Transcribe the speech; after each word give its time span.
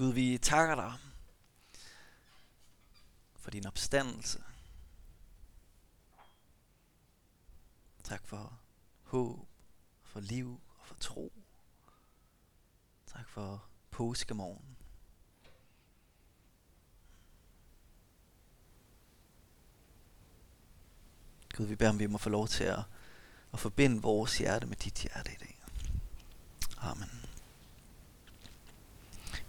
Gud, 0.00 0.12
vi 0.12 0.38
takker 0.38 0.74
dig 0.74 0.92
for 3.36 3.50
din 3.50 3.66
opstandelse. 3.66 4.42
Tak 8.02 8.26
for 8.26 8.58
håb, 9.02 9.48
for 10.02 10.20
liv 10.20 10.60
og 10.78 10.86
for 10.86 10.94
tro. 10.94 11.32
Tak 13.06 13.28
for 13.28 13.64
påskemorgen. 13.90 14.76
Gud, 21.56 21.66
vi 21.66 21.76
beder 21.76 21.90
om, 21.90 21.98
vi 21.98 22.06
må 22.06 22.18
få 22.18 22.28
lov 22.28 22.48
til 22.48 22.64
at, 22.64 22.82
at 23.52 23.60
forbinde 23.60 24.02
vores 24.02 24.38
hjerte 24.38 24.66
med 24.66 24.76
dit 24.76 24.98
hjerte 25.02 25.32
i 25.32 25.36
dag. 25.36 25.62
Amen. 26.76 27.19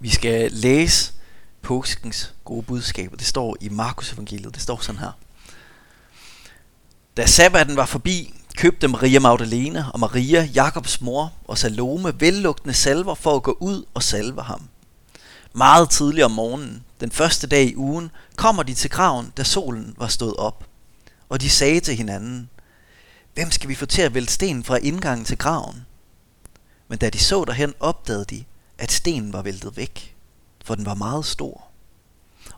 Vi 0.02 0.10
skal 0.10 0.52
læse 0.52 1.14
påskens 1.62 2.34
gode 2.46 2.64
budskab, 2.64 3.12
Det 3.20 3.28
står 3.28 3.58
i 3.62 3.70
Markus 3.70 4.14
evangeliet. 4.14 4.54
Det 4.54 4.62
står 4.62 4.80
sådan 4.82 5.00
her. 5.00 5.12
Da 7.18 7.26
sabbaten 7.26 7.76
var 7.76 7.86
forbi, 7.86 8.34
købte 8.58 8.88
Maria 8.88 9.20
Magdalene 9.20 9.92
og 9.92 10.00
Maria, 10.00 10.44
Jakobs 10.44 11.02
mor 11.02 11.34
og 11.48 11.58
Salome 11.58 12.20
vellugtende 12.20 12.74
salver 12.74 13.16
for 13.16 13.36
at 13.36 13.44
gå 13.44 13.58
ud 13.60 13.86
og 13.94 14.04
salve 14.04 14.42
ham. 14.42 14.68
Meget 15.54 15.90
tidligt 15.90 16.26
om 16.26 16.32
morgenen, 16.32 16.84
den 17.00 17.12
første 17.12 17.48
dag 17.48 17.64
i 17.64 17.76
ugen, 17.76 18.12
kommer 18.36 18.64
de 18.64 18.74
til 18.74 18.90
graven, 18.90 19.34
da 19.38 19.44
solen 19.44 19.96
var 19.98 20.08
stået 20.08 20.36
op. 20.36 20.66
Og 21.30 21.42
de 21.42 21.50
sagde 21.50 21.80
til 21.80 21.96
hinanden, 21.96 22.50
Hvem 23.34 23.52
skal 23.52 23.70
vi 23.70 23.76
få 23.76 23.86
til 23.86 24.02
at 24.02 24.14
vælte 24.14 24.34
sten 24.34 24.64
fra 24.64 24.78
indgangen 24.78 25.26
til 25.26 25.38
graven? 25.38 25.86
Men 26.88 26.98
da 26.98 27.10
de 27.10 27.20
så 27.20 27.46
derhen, 27.46 27.74
opdagede 27.80 28.26
de, 28.26 28.44
at 28.82 28.92
stenen 28.92 29.34
var 29.34 29.42
væltet 29.42 29.78
væk, 29.78 30.16
for 30.66 30.76
den 30.76 30.86
var 30.86 30.94
meget 30.94 31.26
stor. 31.26 31.68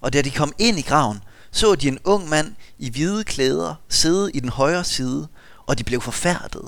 Og 0.01 0.13
da 0.13 0.21
de 0.21 0.31
kom 0.31 0.53
ind 0.57 0.79
i 0.79 0.81
graven, 0.81 1.19
så 1.51 1.75
de 1.75 1.87
en 1.87 1.99
ung 2.03 2.29
mand 2.29 2.55
i 2.79 2.89
hvide 2.89 3.23
klæder 3.23 3.75
sidde 3.89 4.31
i 4.31 4.39
den 4.39 4.49
højre 4.49 4.83
side, 4.83 5.27
og 5.65 5.77
de 5.77 5.83
blev 5.83 6.01
forfærdet. 6.01 6.67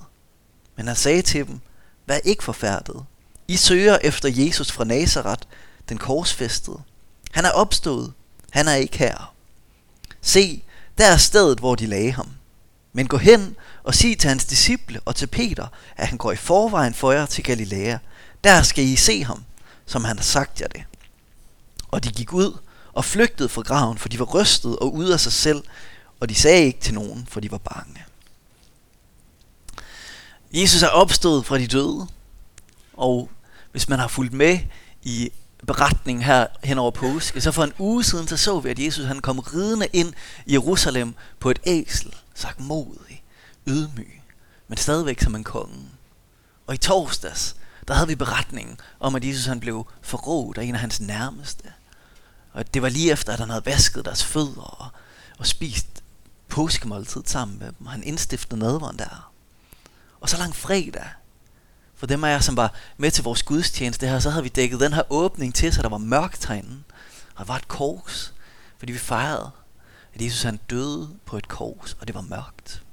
Men 0.75 0.87
han 0.87 0.95
sagde 0.95 1.21
til 1.21 1.47
dem, 1.47 1.59
vær 2.05 2.17
ikke 2.17 2.43
forfærdet. 2.43 3.05
I 3.47 3.55
søger 3.57 3.97
efter 4.01 4.29
Jesus 4.31 4.71
fra 4.71 4.83
Nazareth, 4.83 5.41
den 5.89 5.97
korsfæstede. 5.97 6.81
Han 7.31 7.45
er 7.45 7.51
opstået. 7.51 8.13
Han 8.49 8.67
er 8.67 8.75
ikke 8.75 8.97
her. 8.97 9.33
Se, 10.21 10.63
der 10.97 11.05
er 11.05 11.17
stedet, 11.17 11.59
hvor 11.59 11.75
de 11.75 11.85
lagde 11.85 12.11
ham. 12.11 12.29
Men 12.93 13.07
gå 13.07 13.17
hen 13.17 13.55
og 13.83 13.95
sig 13.95 14.19
til 14.19 14.27
hans 14.27 14.45
disciple 14.45 14.99
og 15.05 15.15
til 15.15 15.27
Peter, 15.27 15.67
at 15.97 16.07
han 16.07 16.17
går 16.17 16.31
i 16.31 16.35
forvejen 16.35 16.93
for 16.93 17.11
jer 17.11 17.25
til 17.25 17.43
Galilea. 17.43 17.97
Der 18.45 18.61
skal 18.61 18.83
I 18.83 18.95
se 18.95 19.23
ham, 19.23 19.43
som 19.85 20.03
han 20.03 20.17
har 20.17 20.23
sagt 20.23 20.61
jer 20.61 20.67
det. 20.67 20.83
Og 21.87 22.03
de 22.03 22.11
gik 22.11 22.33
ud 22.33 22.57
og 22.93 23.05
flygtede 23.05 23.49
fra 23.49 23.61
graven, 23.61 23.97
for 23.97 24.09
de 24.09 24.19
var 24.19 24.25
rystet 24.25 24.79
og 24.79 24.93
ude 24.93 25.13
af 25.13 25.19
sig 25.19 25.33
selv, 25.33 25.63
og 26.19 26.29
de 26.29 26.35
sagde 26.35 26.65
ikke 26.65 26.79
til 26.79 26.93
nogen, 26.93 27.27
for 27.29 27.39
de 27.39 27.51
var 27.51 27.57
bange. 27.57 28.05
Jesus 30.53 30.83
er 30.83 30.87
opstået 30.87 31.45
fra 31.45 31.57
de 31.57 31.67
døde, 31.67 32.07
og 32.93 33.29
hvis 33.71 33.89
man 33.89 33.99
har 33.99 34.07
fulgt 34.07 34.33
med 34.33 34.59
i 35.03 35.29
beretningen 35.67 36.23
her 36.23 36.47
hen 36.63 36.77
over 36.77 36.91
påske, 36.91 37.41
så 37.41 37.51
for 37.51 37.63
en 37.63 37.73
uge 37.79 38.03
siden, 38.03 38.27
så 38.27 38.37
så 38.37 38.59
vi, 38.59 38.69
at 38.69 38.79
Jesus 38.79 39.05
han 39.05 39.19
kom 39.19 39.39
ridende 39.39 39.87
ind 39.93 40.13
i 40.45 40.53
Jerusalem 40.53 41.15
på 41.39 41.51
et 41.51 41.59
æsel, 41.65 42.13
sagt 42.35 42.59
modig, 42.59 43.23
ydmyg, 43.67 44.21
men 44.67 44.77
stadigvæk 44.77 45.21
som 45.21 45.35
en 45.35 45.43
konge. 45.43 45.89
Og 46.67 46.73
i 46.73 46.77
torsdags, 46.77 47.55
der 47.87 47.93
havde 47.93 48.07
vi 48.07 48.15
beretningen 48.15 48.79
om, 48.99 49.15
at 49.15 49.25
Jesus 49.25 49.45
han 49.45 49.59
blev 49.59 49.87
forrådt 50.01 50.57
af 50.57 50.63
en 50.63 50.73
af 50.73 50.81
hans 50.81 50.99
nærmeste. 50.99 51.63
Og 52.53 52.73
det 52.73 52.81
var 52.81 52.89
lige 52.89 53.11
efter, 53.11 53.33
at 53.33 53.39
han 53.39 53.49
havde 53.49 53.65
vasket 53.65 54.05
deres 54.05 54.23
fødder 54.23 54.61
og, 54.61 54.87
og 55.37 55.47
spist 55.47 55.87
påskemåltid 56.49 57.23
sammen 57.25 57.59
med 57.59 57.71
dem. 57.79 57.87
Han 57.87 58.03
indstiftede 58.03 58.59
nadveren 58.59 58.97
der. 58.97 59.31
Og 60.21 60.29
så 60.29 60.37
lang 60.37 60.55
fredag, 60.55 61.09
for 61.95 62.07
dem 62.07 62.23
af 62.23 62.29
jer, 62.29 62.39
som 62.39 62.57
var 62.57 62.73
med 62.97 63.11
til 63.11 63.23
vores 63.23 63.43
gudstjeneste 63.43 64.07
her, 64.07 64.19
så 64.19 64.29
havde 64.29 64.43
vi 64.43 64.49
dækket 64.49 64.79
den 64.79 64.93
her 64.93 65.03
åbning 65.09 65.55
til, 65.55 65.73
så 65.73 65.81
der 65.81 65.89
var 65.89 65.97
mørkt 65.97 66.45
herinde. 66.45 66.83
Og 67.35 67.37
der 67.37 67.43
var 67.45 67.55
et 67.55 67.67
kors, 67.67 68.33
fordi 68.77 68.91
vi 68.91 68.97
fejrede, 68.97 69.51
at 70.13 70.21
Jesus 70.21 70.43
han 70.43 70.59
døde 70.69 71.09
på 71.25 71.37
et 71.37 71.47
kors, 71.47 71.97
og 71.99 72.07
det 72.07 72.15
var 72.15 72.21
mørkt. 72.21 72.84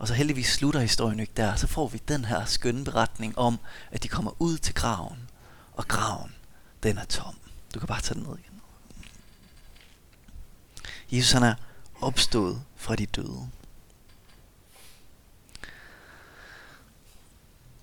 Og 0.00 0.08
så 0.08 0.14
heldigvis 0.14 0.46
slutter 0.46 0.80
historien 0.80 1.20
ikke 1.20 1.32
der, 1.36 1.56
så 1.56 1.66
får 1.66 1.88
vi 1.88 2.02
den 2.08 2.24
her 2.24 2.44
skønne 2.44 2.84
beretning 2.84 3.38
om, 3.38 3.58
at 3.90 4.02
de 4.02 4.08
kommer 4.08 4.42
ud 4.42 4.58
til 4.58 4.74
graven, 4.74 5.30
og 5.72 5.88
graven, 5.88 6.34
den 6.82 6.98
er 6.98 7.04
tom. 7.04 7.36
Du 7.74 7.78
kan 7.78 7.88
bare 7.88 8.00
tage 8.00 8.14
den 8.14 8.22
ned 8.22 8.38
igen. 8.38 8.60
Jesus 11.10 11.32
han 11.32 11.42
er 11.42 11.54
opstået 12.00 12.62
fra 12.76 12.96
de 12.96 13.06
døde. 13.06 13.48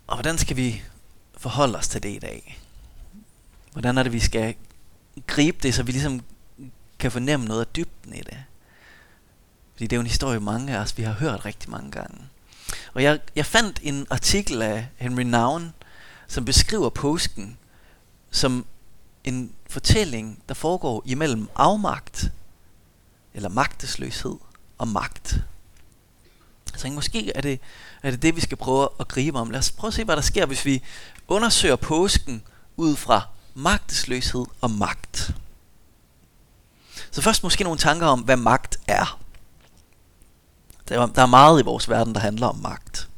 Og 0.08 0.16
hvordan 0.16 0.38
skal 0.38 0.58
vi 0.58 0.84
forholde 1.38 1.78
os 1.78 1.88
til 1.88 2.04
det 2.04 2.10
i 2.10 2.20
dag? 2.20 2.60
Hvordan 3.72 3.98
er 3.98 4.04
det, 4.04 4.14
vi 4.14 4.20
skal 4.20 4.56
gribe 5.28 5.58
det, 5.64 5.74
så 5.74 5.84
vi 5.84 5.92
ligesom 5.92 6.22
kan 7.00 7.12
fornemme 7.12 7.46
noget 7.46 7.62
af 7.62 7.68
dybden 7.68 8.14
i 8.14 8.22
det? 8.22 8.44
Fordi 9.78 9.88
det 9.88 9.94
er 9.94 9.98
jo 9.98 10.02
en 10.02 10.08
historie, 10.08 10.40
mange 10.40 10.78
af 10.78 10.80
os 10.80 10.98
vi 10.98 11.04
har 11.04 11.14
hørt 11.14 11.46
rigtig 11.46 11.70
mange 11.70 11.92
gange. 11.92 12.18
Og 12.94 13.04
jeg, 13.04 13.20
jeg 13.36 13.46
fandt 13.46 13.80
en 13.84 14.08
artikel 14.10 14.62
af 14.62 14.88
Henry 14.96 15.22
Nouwen, 15.22 15.74
som 16.28 16.46
beskriver 16.46 16.90
påsken 16.90 17.58
som 18.32 18.66
en 19.24 19.52
fortælling, 19.70 20.44
der 20.50 20.54
foregår 20.54 21.04
imellem 21.06 21.50
afmagt, 21.56 22.32
eller 23.34 23.50
magtesløshed 23.50 24.36
og 24.78 24.88
magt. 24.88 25.40
Så 26.76 26.90
måske 26.90 27.32
er 27.36 27.42
det, 27.42 27.60
er 28.04 28.12
det 28.12 28.22
det, 28.22 28.36
vi 28.36 28.42
skal 28.42 28.58
prøve 28.58 28.90
at 29.00 29.08
gribe 29.08 29.40
om. 29.40 29.50
Lad 29.50 29.60
os 29.60 29.72
prøve 29.72 29.90
at 29.90 29.94
se, 29.94 30.04
hvad 30.04 30.16
der 30.16 30.22
sker, 30.22 30.46
hvis 30.46 30.66
vi 30.66 30.84
undersøger 31.28 31.76
påsken 31.76 32.44
ud 32.78 32.96
fra 32.96 33.22
magtesløshed 33.54 34.46
og 34.62 34.72
magt. 34.72 35.36
Så 37.12 37.22
først 37.22 37.44
måske 37.44 37.64
nogle 37.64 37.80
tanker 37.80 38.08
om, 38.08 38.20
hvad 38.20 38.38
magt 38.38 38.80
er. 38.88 39.20
Der 40.90 41.02
er, 41.02 41.06
der 41.06 41.22
er 41.22 41.26
meget 41.26 41.62
i 41.62 41.64
vores 41.64 41.90
verden, 41.90 42.14
der 42.14 42.20
handler 42.20 42.48
om 42.48 42.56
magt. 42.56 43.10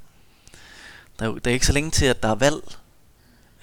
Der 1.20 1.26
er, 1.26 1.32
der 1.32 1.52
er 1.52 1.54
ikke 1.54 1.66
så 1.66 1.74
længe 1.74 1.92
til, 1.92 2.06
at 2.06 2.24
der 2.24 2.30
er 2.30 2.36
valg, 2.36 2.78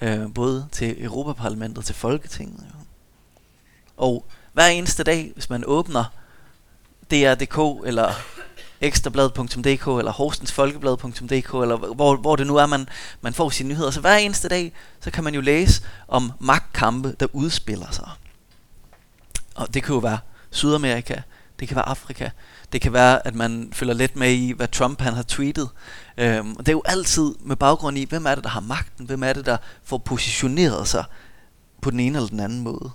øh, 0.01 0.33
både 0.33 0.67
til 0.71 1.03
Europaparlamentet 1.03 1.77
og 1.77 1.85
til 1.85 1.95
Folketinget. 1.95 2.59
Jo. 2.59 2.79
Og 3.97 4.25
hver 4.53 4.67
eneste 4.67 5.03
dag, 5.03 5.31
hvis 5.33 5.49
man 5.49 5.63
åbner 5.65 6.05
DR.dk 7.11 7.87
eller 7.87 8.13
ekstrablad.dk 8.81 9.87
eller 9.87 10.11
horstensfolkeblad.dk 10.11 11.53
eller 11.53 11.93
hvor, 11.93 12.15
hvor 12.15 12.35
det 12.35 12.47
nu 12.47 12.55
er, 12.55 12.65
man, 12.65 12.89
man 13.21 13.33
får 13.33 13.49
sine 13.49 13.69
nyheder. 13.69 13.91
Så 13.91 14.01
hver 14.01 14.15
eneste 14.15 14.49
dag, 14.49 14.73
så 14.99 15.11
kan 15.11 15.23
man 15.23 15.35
jo 15.35 15.41
læse 15.41 15.83
om 16.07 16.31
magtkampe, 16.39 17.15
der 17.19 17.27
udspiller 17.33 17.91
sig. 17.91 18.09
Og 19.55 19.73
det 19.73 19.83
kan 19.83 19.93
jo 19.93 19.99
være 19.99 20.19
Sydamerika, 20.51 21.21
det 21.59 21.67
kan 21.67 21.75
være 21.75 21.89
Afrika, 21.89 22.29
det 22.71 22.81
kan 22.81 22.93
være, 22.93 23.27
at 23.27 23.35
man 23.35 23.69
følger 23.73 23.93
lidt 23.93 24.15
med 24.15 24.31
i, 24.31 24.51
hvad 24.51 24.67
Trump 24.67 25.01
han 25.01 25.13
har 25.13 25.23
tweetet. 25.23 25.69
Øhm, 26.17 26.51
og 26.51 26.65
det 26.65 26.67
er 26.67 26.75
jo 26.75 26.81
altid 26.85 27.35
med 27.39 27.55
baggrund 27.55 27.97
i, 27.97 28.05
hvem 28.05 28.25
er 28.25 28.35
det, 28.35 28.43
der 28.43 28.49
har 28.49 28.59
magten? 28.59 29.05
Hvem 29.05 29.23
er 29.23 29.33
det, 29.33 29.45
der 29.45 29.57
får 29.83 29.97
positioneret 29.97 30.87
sig 30.87 31.03
på 31.81 31.91
den 31.91 31.99
ene 31.99 32.17
eller 32.17 32.29
den 32.29 32.39
anden 32.39 32.61
måde? 32.61 32.91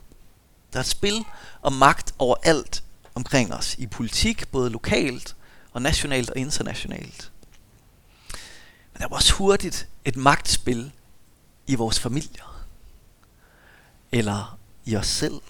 Der 0.72 0.78
er 0.78 0.82
et 0.82 0.87
spil 0.87 1.25
om 1.62 1.72
magt 1.72 2.15
overalt 2.19 2.82
omkring 3.15 3.55
os. 3.55 3.75
I 3.78 3.87
politik, 3.87 4.49
både 4.49 4.71
lokalt 4.71 5.37
og 5.72 5.82
nationalt 5.82 6.31
og 6.31 6.37
internationalt. 6.37 7.32
Men 8.93 8.99
der 8.99 9.05
er 9.05 9.12
også 9.12 9.32
hurtigt 9.32 9.88
et 10.05 10.16
magtspil 10.16 10.93
i 11.66 11.75
vores 11.75 12.00
familier. 12.00 12.65
Eller 14.12 14.58
i 14.85 14.96
os 14.96 15.06
selv. 15.06 15.41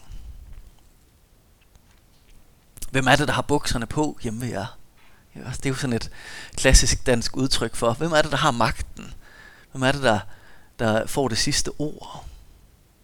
Hvem 2.93 3.07
er 3.07 3.17
det, 3.17 3.29
der 3.29 3.35
har 3.35 3.43
bukserne 3.43 3.87
på 3.87 4.19
hjemme 4.23 4.41
ved 4.41 4.49
jer? 4.49 4.79
Det 5.35 5.67
er 5.67 5.71
jo 5.71 5.75
sådan 5.75 5.97
et 5.97 6.11
klassisk 6.55 7.07
dansk 7.07 7.37
udtryk 7.37 7.75
for, 7.75 7.93
hvem 7.93 8.13
er 8.13 8.23
det, 8.23 8.31
der 8.31 8.37
har 8.37 8.51
magten? 8.51 9.15
Hvem 9.71 9.83
er 9.83 9.93
det, 9.93 10.03
der, 10.03 10.21
der 10.79 11.07
får 11.07 11.29
det 11.29 11.39
sidste 11.39 11.71
ord? 11.79 12.27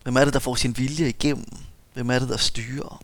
Hvem 0.03 0.17
er 0.17 0.25
det, 0.25 0.35
der 0.35 0.41
får 0.41 0.55
sin 0.55 0.77
vilje 0.79 1.09
igennem? 1.09 1.57
Hvem 1.95 2.11
er 2.11 2.19
det, 2.19 2.29
der 2.29 2.37
styrer? 2.37 3.03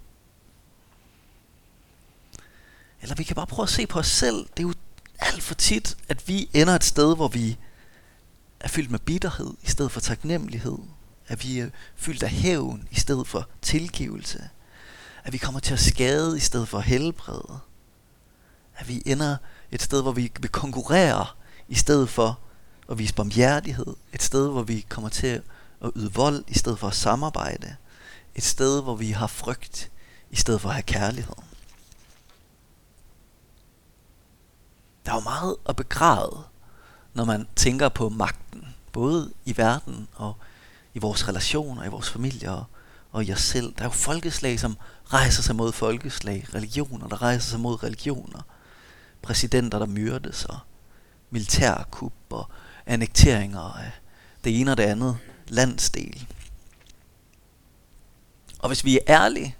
Eller 3.02 3.14
vi 3.14 3.24
kan 3.24 3.36
bare 3.36 3.46
prøve 3.46 3.64
at 3.64 3.70
se 3.70 3.86
på 3.86 3.98
os 3.98 4.06
selv. 4.06 4.36
Det 4.36 4.58
er 4.58 4.62
jo 4.62 4.74
alt 5.18 5.42
for 5.42 5.54
tit, 5.54 5.96
at 6.08 6.28
vi 6.28 6.48
ender 6.52 6.74
et 6.74 6.84
sted, 6.84 7.16
hvor 7.16 7.28
vi 7.28 7.56
er 8.60 8.68
fyldt 8.68 8.90
med 8.90 8.98
bitterhed 8.98 9.54
i 9.62 9.70
stedet 9.70 9.92
for 9.92 10.00
taknemmelighed. 10.00 10.78
At 11.28 11.44
vi 11.44 11.58
er 11.58 11.70
fyldt 11.96 12.22
af 12.22 12.30
hævn 12.30 12.88
i 12.90 13.00
stedet 13.00 13.26
for 13.26 13.48
tilgivelse. 13.62 14.48
At 15.24 15.32
vi 15.32 15.38
kommer 15.38 15.60
til 15.60 15.72
at 15.72 15.80
skade 15.80 16.36
i 16.36 16.40
stedet 16.40 16.68
for 16.68 16.78
at 16.78 16.84
helbrede. 16.84 17.58
At 18.76 18.88
vi 18.88 19.02
ender 19.06 19.36
et 19.70 19.82
sted, 19.82 20.02
hvor 20.02 20.12
vi 20.12 20.32
vil 20.40 20.50
konkurrere 20.50 21.26
i 21.68 21.74
stedet 21.74 22.08
for 22.08 22.38
at 22.90 22.98
vise 22.98 23.14
barmhjertighed. 23.14 23.96
Et 24.12 24.22
sted, 24.22 24.48
hvor 24.48 24.62
vi 24.62 24.86
kommer 24.88 25.08
til 25.10 25.42
at 25.80 25.90
yde 25.96 26.12
vold 26.12 26.44
i 26.48 26.58
stedet 26.58 26.78
for 26.78 26.88
at 26.88 26.94
samarbejde. 26.94 27.76
Et 28.34 28.42
sted, 28.42 28.82
hvor 28.82 28.94
vi 28.94 29.10
har 29.10 29.26
frygt 29.26 29.90
i 30.30 30.36
stedet 30.36 30.60
for 30.60 30.68
at 30.68 30.74
have 30.74 30.82
kærlighed. 30.82 31.34
Der 35.06 35.12
er 35.12 35.16
jo 35.16 35.20
meget 35.20 35.56
at 35.68 35.76
begræde, 35.76 36.44
når 37.14 37.24
man 37.24 37.46
tænker 37.56 37.88
på 37.88 38.08
magten, 38.08 38.74
både 38.92 39.32
i 39.44 39.56
verden 39.56 40.08
og 40.14 40.36
i 40.94 40.98
vores 40.98 41.28
relationer, 41.28 41.84
i 41.84 41.88
vores 41.88 42.10
familier 42.10 42.50
og 42.50 42.64
i 43.20 43.32
os 43.32 43.40
selv. 43.40 43.74
Der 43.74 43.80
er 43.80 43.84
jo 43.84 43.90
folkeslag, 43.90 44.60
som 44.60 44.76
rejser 45.04 45.42
sig 45.42 45.56
mod 45.56 45.72
folkeslag, 45.72 46.46
religioner, 46.54 47.08
der 47.08 47.22
rejser 47.22 47.50
sig 47.50 47.60
mod 47.60 47.82
religioner, 47.82 48.42
præsidenter, 49.22 49.78
der 49.78 49.86
myrdes, 49.86 50.44
og 50.44 50.58
militærkup 51.30 52.12
og 52.30 52.48
annekteringer 52.86 53.60
af 53.60 53.90
det 54.44 54.60
ene 54.60 54.70
og 54.70 54.76
det 54.76 54.82
andet 54.82 55.18
landsdel. 55.48 56.26
Og 58.58 58.68
hvis 58.68 58.84
vi 58.84 58.96
er 58.96 59.02
ærlige, 59.08 59.56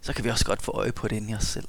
så 0.00 0.12
kan 0.12 0.24
vi 0.24 0.30
også 0.30 0.44
godt 0.44 0.62
få 0.62 0.72
øje 0.72 0.92
på 0.92 1.08
det 1.08 1.16
inde 1.16 1.30
i 1.30 1.34
os 1.34 1.44
selv. 1.44 1.68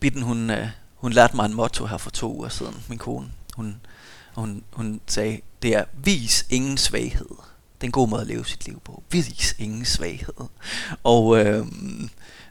Bitten, 0.00 0.22
hun, 0.22 0.50
øh, 0.50 0.68
hun 0.94 1.12
lærte 1.12 1.36
mig 1.36 1.46
en 1.46 1.54
motto 1.54 1.86
her 1.86 1.96
for 1.96 2.10
to 2.10 2.36
uger 2.36 2.48
siden, 2.48 2.84
min 2.88 2.98
kone. 2.98 3.32
Hun, 3.56 3.80
hun, 4.34 4.64
hun 4.72 5.00
sagde, 5.06 5.40
det 5.62 5.74
er, 5.74 5.84
vis 5.92 6.46
ingen 6.50 6.78
svaghed. 6.78 7.49
Det 7.80 7.86
er 7.86 7.88
en 7.88 7.92
god 7.92 8.08
måde 8.08 8.20
at 8.20 8.26
leve 8.26 8.46
sit 8.46 8.66
liv 8.66 8.80
på. 8.84 9.02
Vis 9.10 9.54
ingen 9.58 9.84
svaghed. 9.84 10.34
Og 11.04 11.38
øh, 11.38 11.66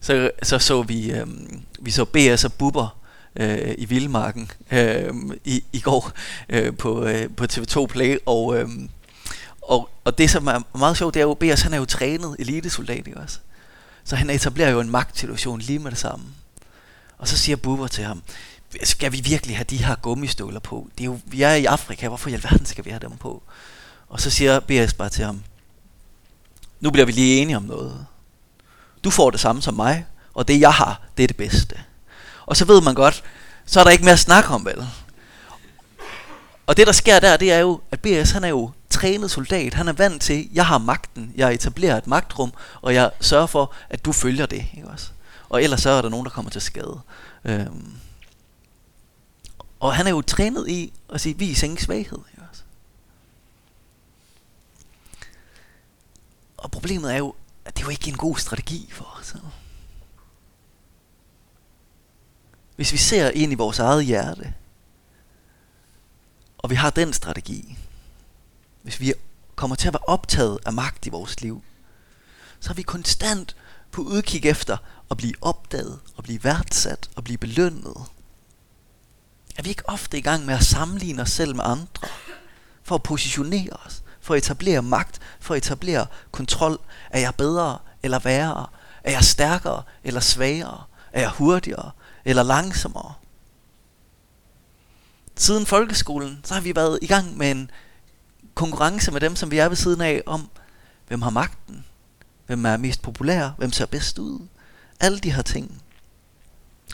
så, 0.01 0.31
så 0.43 0.59
så 0.59 0.81
vi, 0.81 1.11
øh, 1.11 1.27
vi 1.79 1.91
så 1.91 2.05
BS 2.05 2.45
og 2.45 2.53
Bubber 2.53 2.99
øh, 3.35 3.75
i 3.77 3.85
Vildmarken 3.85 4.51
øh, 4.71 5.13
i, 5.45 5.63
i 5.73 5.79
går 5.79 6.11
øh, 6.49 6.77
på, 6.77 7.05
øh, 7.05 7.29
på 7.37 7.45
TV2 7.51 7.85
Play, 7.85 8.17
og, 8.25 8.57
øh, 8.57 8.69
og, 9.61 9.89
og 10.03 10.17
det 10.17 10.29
som 10.29 10.47
er 10.47 10.77
meget 10.77 10.97
sjovt, 10.97 11.13
det 11.13 11.19
er 11.19 11.23
jo, 11.23 11.33
BS 11.33 11.61
han 11.61 11.73
er 11.73 11.77
jo 11.77 11.85
trænet 11.85 12.35
elitesoldat, 12.39 13.07
ikke 13.07 13.19
også? 13.19 13.39
Så 14.03 14.15
han 14.15 14.29
etablerer 14.29 14.69
jo 14.69 14.79
en 14.79 14.89
magtsituation 14.89 15.59
lige 15.59 15.79
med 15.79 15.91
det 15.91 15.99
samme. 15.99 16.25
Og 17.17 17.27
så 17.27 17.37
siger 17.37 17.55
Bubber 17.55 17.87
til 17.87 18.03
ham, 18.03 18.21
skal 18.83 19.11
vi 19.11 19.21
virkelig 19.21 19.57
have 19.57 19.65
de 19.69 19.85
her 19.85 19.95
gummistøvler 19.95 20.59
på? 20.59 20.89
Det 20.97 21.03
er 21.03 21.05
jo, 21.05 21.19
vi 21.25 21.41
er 21.41 21.53
i 21.53 21.65
Afrika, 21.65 22.07
hvorfor 22.07 22.29
i 22.29 22.33
alverden 22.33 22.65
skal 22.65 22.85
vi 22.85 22.89
have 22.89 22.99
dem 22.99 23.17
på? 23.17 23.43
Og 24.09 24.21
så 24.21 24.29
siger 24.29 24.59
BS 24.59 24.93
bare 24.93 25.09
til 25.09 25.25
ham, 25.25 25.43
nu 26.79 26.91
bliver 26.91 27.05
vi 27.05 27.11
lige 27.11 27.41
enige 27.41 27.57
om 27.57 27.63
noget. 27.63 28.05
Du 29.03 29.09
får 29.09 29.31
det 29.31 29.39
samme 29.39 29.61
som 29.61 29.73
mig, 29.73 30.05
og 30.33 30.47
det 30.47 30.59
jeg 30.59 30.73
har, 30.73 31.01
det 31.17 31.23
er 31.23 31.27
det 31.27 31.37
bedste. 31.37 31.75
Og 32.45 32.57
så 32.57 32.65
ved 32.65 32.81
man 32.81 32.95
godt, 32.95 33.23
så 33.65 33.79
er 33.79 33.83
der 33.83 33.91
ikke 33.91 34.03
mere 34.03 34.13
at 34.13 34.19
snakke 34.19 34.49
om, 34.49 34.65
vel? 34.65 34.87
Og 36.67 36.77
det 36.77 36.87
der 36.87 36.93
sker 36.93 37.19
der, 37.19 37.37
det 37.37 37.51
er 37.51 37.59
jo, 37.59 37.81
at 37.91 37.99
BS 37.99 38.31
han 38.31 38.43
er 38.43 38.47
jo 38.47 38.71
trænet 38.89 39.31
soldat. 39.31 39.73
Han 39.73 39.87
er 39.87 39.93
vant 39.93 40.21
til, 40.21 40.49
jeg 40.53 40.65
har 40.65 40.77
magten, 40.77 41.33
jeg 41.35 41.53
etablerer 41.53 41.97
et 41.97 42.07
magtrum, 42.07 42.53
og 42.81 42.93
jeg 42.93 43.11
sørger 43.21 43.47
for, 43.47 43.73
at 43.89 44.05
du 44.05 44.11
følger 44.11 44.45
det. 44.45 44.65
Ikke 44.75 44.87
også? 44.87 45.07
Og 45.49 45.63
ellers 45.63 45.81
så 45.81 45.89
er 45.89 46.01
der 46.01 46.09
nogen, 46.09 46.25
der 46.25 46.31
kommer 46.31 46.51
til 46.51 46.61
skade. 46.61 46.99
Øhm. 47.45 47.93
Og 49.79 49.95
han 49.95 50.07
er 50.07 50.11
jo 50.11 50.21
trænet 50.21 50.69
i 50.69 50.93
at 51.13 51.21
sige, 51.21 51.37
vis 51.37 51.63
ingen 51.63 51.79
svaghed. 51.79 52.19
Ikke 52.31 52.43
også? 52.51 52.63
Og 56.59 56.71
problemet 56.71 57.13
er 57.13 57.17
jo, 57.17 57.35
at 57.65 57.77
det 57.77 57.81
er 57.81 57.85
jo 57.85 57.89
ikke 57.89 58.09
en 58.09 58.17
god 58.17 58.37
strategi 58.37 58.89
for 58.91 59.17
os. 59.19 59.35
Hvis 62.75 62.91
vi 62.91 62.97
ser 62.97 63.29
ind 63.29 63.51
i 63.51 63.55
vores 63.55 63.79
eget 63.79 64.05
hjerte, 64.05 64.53
og 66.57 66.69
vi 66.69 66.75
har 66.75 66.89
den 66.89 67.13
strategi, 67.13 67.77
hvis 68.81 68.99
vi 68.99 69.13
kommer 69.55 69.75
til 69.75 69.87
at 69.87 69.93
være 69.93 70.07
optaget 70.07 70.59
af 70.65 70.73
magt 70.73 71.05
i 71.05 71.09
vores 71.09 71.41
liv, 71.41 71.63
så 72.59 72.69
er 72.69 72.73
vi 72.73 72.81
konstant 72.81 73.55
på 73.91 74.01
udkig 74.01 74.45
efter 74.45 74.77
at 75.11 75.17
blive 75.17 75.33
opdaget, 75.41 75.99
og 76.15 76.23
blive 76.23 76.43
værdsat, 76.43 77.09
og 77.15 77.23
blive 77.23 77.37
belønnet. 77.37 78.05
Er 79.57 79.63
vi 79.63 79.69
ikke 79.69 79.89
ofte 79.89 80.17
i 80.17 80.21
gang 80.21 80.45
med 80.45 80.55
at 80.55 80.63
sammenligne 80.63 81.21
os 81.21 81.31
selv 81.31 81.55
med 81.55 81.63
andre, 81.63 82.07
for 82.83 82.95
at 82.95 83.03
positionere 83.03 83.73
os, 83.85 84.03
for 84.29 84.35
at 84.35 84.43
etablere 84.43 84.81
magt, 84.81 85.19
for 85.39 85.53
at 85.53 85.65
etablere 85.65 86.05
kontrol? 86.31 86.79
Er 87.09 87.19
jeg 87.19 87.35
bedre 87.35 87.77
eller 88.03 88.19
værre? 88.19 88.67
Er 89.03 89.11
jeg 89.11 89.23
stærkere 89.23 89.83
eller 90.03 90.19
svagere? 90.19 90.83
Er 91.13 91.21
jeg 91.21 91.29
hurtigere 91.29 91.91
eller 92.25 92.43
langsommere? 92.43 93.13
Siden 95.35 95.65
folkeskolen, 95.65 96.41
så 96.43 96.53
har 96.53 96.61
vi 96.61 96.75
været 96.75 96.99
i 97.01 97.07
gang 97.07 97.37
med 97.37 97.51
en 97.51 97.71
konkurrence 98.53 99.11
med 99.11 99.21
dem, 99.21 99.35
som 99.35 99.51
vi 99.51 99.57
er 99.57 99.67
ved 99.67 99.75
siden 99.75 100.01
af, 100.01 100.21
om 100.25 100.49
hvem 101.07 101.21
har 101.21 101.29
magten, 101.29 101.85
hvem 102.47 102.65
er 102.65 102.77
mest 102.77 103.01
populær, 103.01 103.49
hvem 103.57 103.71
ser 103.71 103.85
bedst 103.85 104.19
ud. 104.19 104.47
Alle 104.99 105.19
de 105.19 105.31
her 105.31 105.41
ting. 105.41 105.81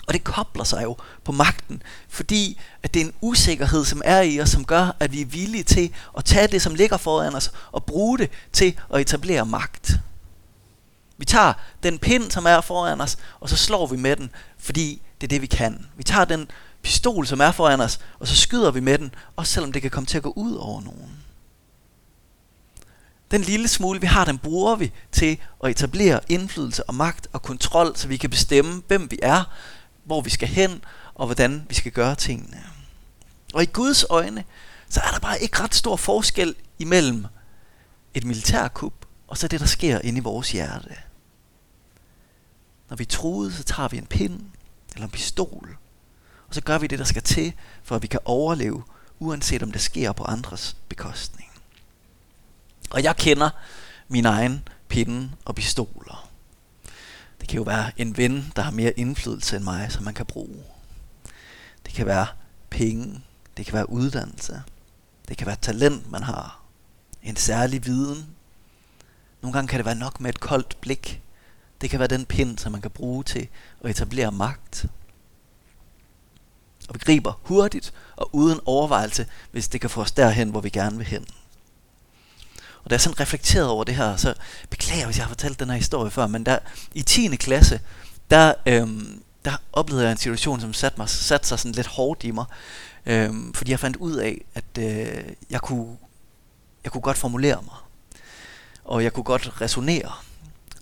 Og 0.06 0.14
det 0.14 0.24
kobler 0.24 0.64
sig 0.64 0.82
jo 0.82 0.96
på 1.24 1.32
magten, 1.32 1.82
fordi 2.08 2.60
at 2.82 2.94
det 2.94 3.02
er 3.02 3.06
en 3.06 3.12
usikkerhed, 3.20 3.84
som 3.84 4.02
er 4.04 4.20
i 4.20 4.40
os, 4.40 4.50
som 4.50 4.64
gør, 4.64 4.96
at 5.00 5.12
vi 5.12 5.20
er 5.20 5.26
villige 5.26 5.64
til 5.64 5.92
at 6.16 6.24
tage 6.24 6.46
det, 6.46 6.62
som 6.62 6.74
ligger 6.74 6.96
foran 6.96 7.34
os, 7.34 7.52
og 7.72 7.84
bruge 7.84 8.18
det 8.18 8.30
til 8.52 8.78
at 8.94 9.00
etablere 9.00 9.46
magt. 9.46 9.92
Vi 11.18 11.24
tager 11.24 11.52
den 11.82 11.98
pind, 11.98 12.30
som 12.30 12.46
er 12.46 12.60
foran 12.60 13.00
os, 13.00 13.16
og 13.40 13.48
så 13.48 13.56
slår 13.56 13.86
vi 13.86 13.96
med 13.96 14.16
den, 14.16 14.30
fordi 14.58 15.02
det 15.20 15.26
er 15.26 15.28
det, 15.28 15.42
vi 15.42 15.46
kan. 15.46 15.86
Vi 15.96 16.02
tager 16.02 16.24
den 16.24 16.50
pistol, 16.82 17.26
som 17.26 17.40
er 17.40 17.52
foran 17.52 17.80
os, 17.80 18.00
og 18.18 18.28
så 18.28 18.36
skyder 18.36 18.70
vi 18.70 18.80
med 18.80 18.98
den, 18.98 19.14
også 19.36 19.52
selvom 19.52 19.72
det 19.72 19.82
kan 19.82 19.90
komme 19.90 20.06
til 20.06 20.16
at 20.16 20.22
gå 20.22 20.32
ud 20.36 20.54
over 20.54 20.80
nogen. 20.80 21.10
Den 23.30 23.40
lille 23.40 23.68
smule, 23.68 24.00
vi 24.00 24.06
har, 24.06 24.24
den 24.24 24.38
bruger 24.38 24.76
vi 24.76 24.92
til 25.12 25.38
at 25.64 25.70
etablere 25.70 26.20
indflydelse 26.28 26.84
og 26.84 26.94
magt 26.94 27.26
og 27.32 27.42
kontrol, 27.42 27.96
så 27.96 28.08
vi 28.08 28.16
kan 28.16 28.30
bestemme, 28.30 28.82
hvem 28.88 29.10
vi 29.10 29.18
er, 29.22 29.44
hvor 30.06 30.20
vi 30.20 30.30
skal 30.30 30.48
hen, 30.48 30.84
og 31.14 31.26
hvordan 31.26 31.66
vi 31.68 31.74
skal 31.74 31.92
gøre 31.92 32.14
tingene. 32.14 32.64
Og 33.54 33.62
i 33.62 33.66
Guds 33.66 34.04
øjne, 34.10 34.44
så 34.88 35.00
er 35.00 35.10
der 35.10 35.18
bare 35.18 35.40
ikke 35.40 35.60
ret 35.60 35.74
stor 35.74 35.96
forskel 35.96 36.54
imellem 36.78 37.26
et 38.14 38.24
militærkup, 38.24 38.92
og 39.26 39.38
så 39.38 39.48
det, 39.48 39.60
der 39.60 39.66
sker 39.66 40.00
inde 40.00 40.18
i 40.18 40.22
vores 40.22 40.52
hjerte. 40.52 40.96
Når 42.88 42.96
vi 42.96 43.04
troede, 43.04 43.52
så 43.52 43.64
tager 43.64 43.88
vi 43.88 43.98
en 43.98 44.06
pind 44.06 44.40
eller 44.94 45.04
en 45.04 45.10
pistol, 45.10 45.76
og 46.48 46.54
så 46.54 46.60
gør 46.60 46.78
vi 46.78 46.86
det, 46.86 46.98
der 46.98 47.04
skal 47.04 47.22
til, 47.22 47.52
for 47.82 47.96
at 47.96 48.02
vi 48.02 48.06
kan 48.06 48.20
overleve, 48.24 48.82
uanset 49.18 49.62
om 49.62 49.72
det 49.72 49.80
sker 49.80 50.12
på 50.12 50.24
andres 50.24 50.76
bekostning. 50.88 51.50
Og 52.90 53.02
jeg 53.02 53.16
kender 53.16 53.50
min 54.08 54.26
egen 54.26 54.68
pinde 54.88 55.30
og 55.44 55.54
pistoler. 55.54 56.25
Det 57.46 57.50
kan 57.50 57.56
jo 57.56 57.62
være 57.62 57.90
en 57.96 58.16
ven, 58.16 58.52
der 58.56 58.62
har 58.62 58.70
mere 58.70 58.98
indflydelse 58.98 59.56
end 59.56 59.64
mig, 59.64 59.92
som 59.92 60.04
man 60.04 60.14
kan 60.14 60.26
bruge. 60.26 60.64
Det 61.86 61.94
kan 61.94 62.06
være 62.06 62.26
penge. 62.70 63.20
Det 63.56 63.66
kan 63.66 63.74
være 63.74 63.90
uddannelse. 63.90 64.62
Det 65.28 65.36
kan 65.36 65.46
være 65.46 65.56
talent, 65.56 66.10
man 66.10 66.22
har. 66.22 66.62
En 67.22 67.36
særlig 67.36 67.86
viden. 67.86 68.26
Nogle 69.42 69.52
gange 69.52 69.68
kan 69.68 69.78
det 69.78 69.86
være 69.86 69.94
nok 69.94 70.20
med 70.20 70.30
et 70.30 70.40
koldt 70.40 70.80
blik. 70.80 71.22
Det 71.80 71.90
kan 71.90 71.98
være 71.98 72.08
den 72.08 72.26
pind, 72.26 72.58
som 72.58 72.72
man 72.72 72.80
kan 72.80 72.90
bruge 72.90 73.24
til 73.24 73.48
at 73.84 73.90
etablere 73.90 74.32
magt. 74.32 74.86
Og 76.88 76.94
vi 76.94 76.98
griber 76.98 77.40
hurtigt 77.42 77.94
og 78.16 78.34
uden 78.34 78.60
overvejelse, 78.64 79.26
hvis 79.50 79.68
det 79.68 79.80
kan 79.80 79.90
få 79.90 80.00
os 80.00 80.12
derhen, 80.12 80.50
hvor 80.50 80.60
vi 80.60 80.70
gerne 80.70 80.96
vil 80.96 81.06
hen. 81.06 81.26
Og 82.86 82.90
da 82.90 82.94
jeg 82.94 83.00
sådan 83.00 83.20
reflekterede 83.20 83.70
over 83.70 83.84
det 83.84 83.94
her, 83.94 84.16
så 84.16 84.34
beklager 84.70 85.06
hvis 85.06 85.16
jeg 85.16 85.24
har 85.24 85.28
fortalt 85.28 85.60
den 85.60 85.70
her 85.70 85.76
historie 85.76 86.10
før, 86.10 86.26
men 86.26 86.46
der 86.46 86.58
i 86.94 87.02
10. 87.02 87.36
klasse, 87.36 87.80
der, 88.30 88.54
øhm, 88.66 89.22
der 89.44 89.52
oplevede 89.72 90.04
jeg 90.04 90.12
en 90.12 90.18
situation, 90.18 90.60
som 90.60 90.74
satte, 90.74 90.98
mig, 90.98 91.08
satte 91.08 91.48
sig 91.48 91.58
sådan 91.58 91.72
lidt 91.72 91.86
hårdt 91.86 92.24
i 92.24 92.30
mig. 92.30 92.44
Øhm, 93.06 93.54
fordi 93.54 93.70
jeg 93.70 93.80
fandt 93.80 93.96
ud 93.96 94.14
af, 94.14 94.44
at 94.54 94.64
øh, 94.78 95.24
jeg, 95.50 95.60
kunne, 95.60 95.96
jeg 96.84 96.92
kunne 96.92 97.00
godt 97.00 97.18
formulere 97.18 97.62
mig. 97.62 97.74
Og 98.84 99.02
jeg 99.04 99.12
kunne 99.12 99.24
godt 99.24 99.60
resonere. 99.60 100.12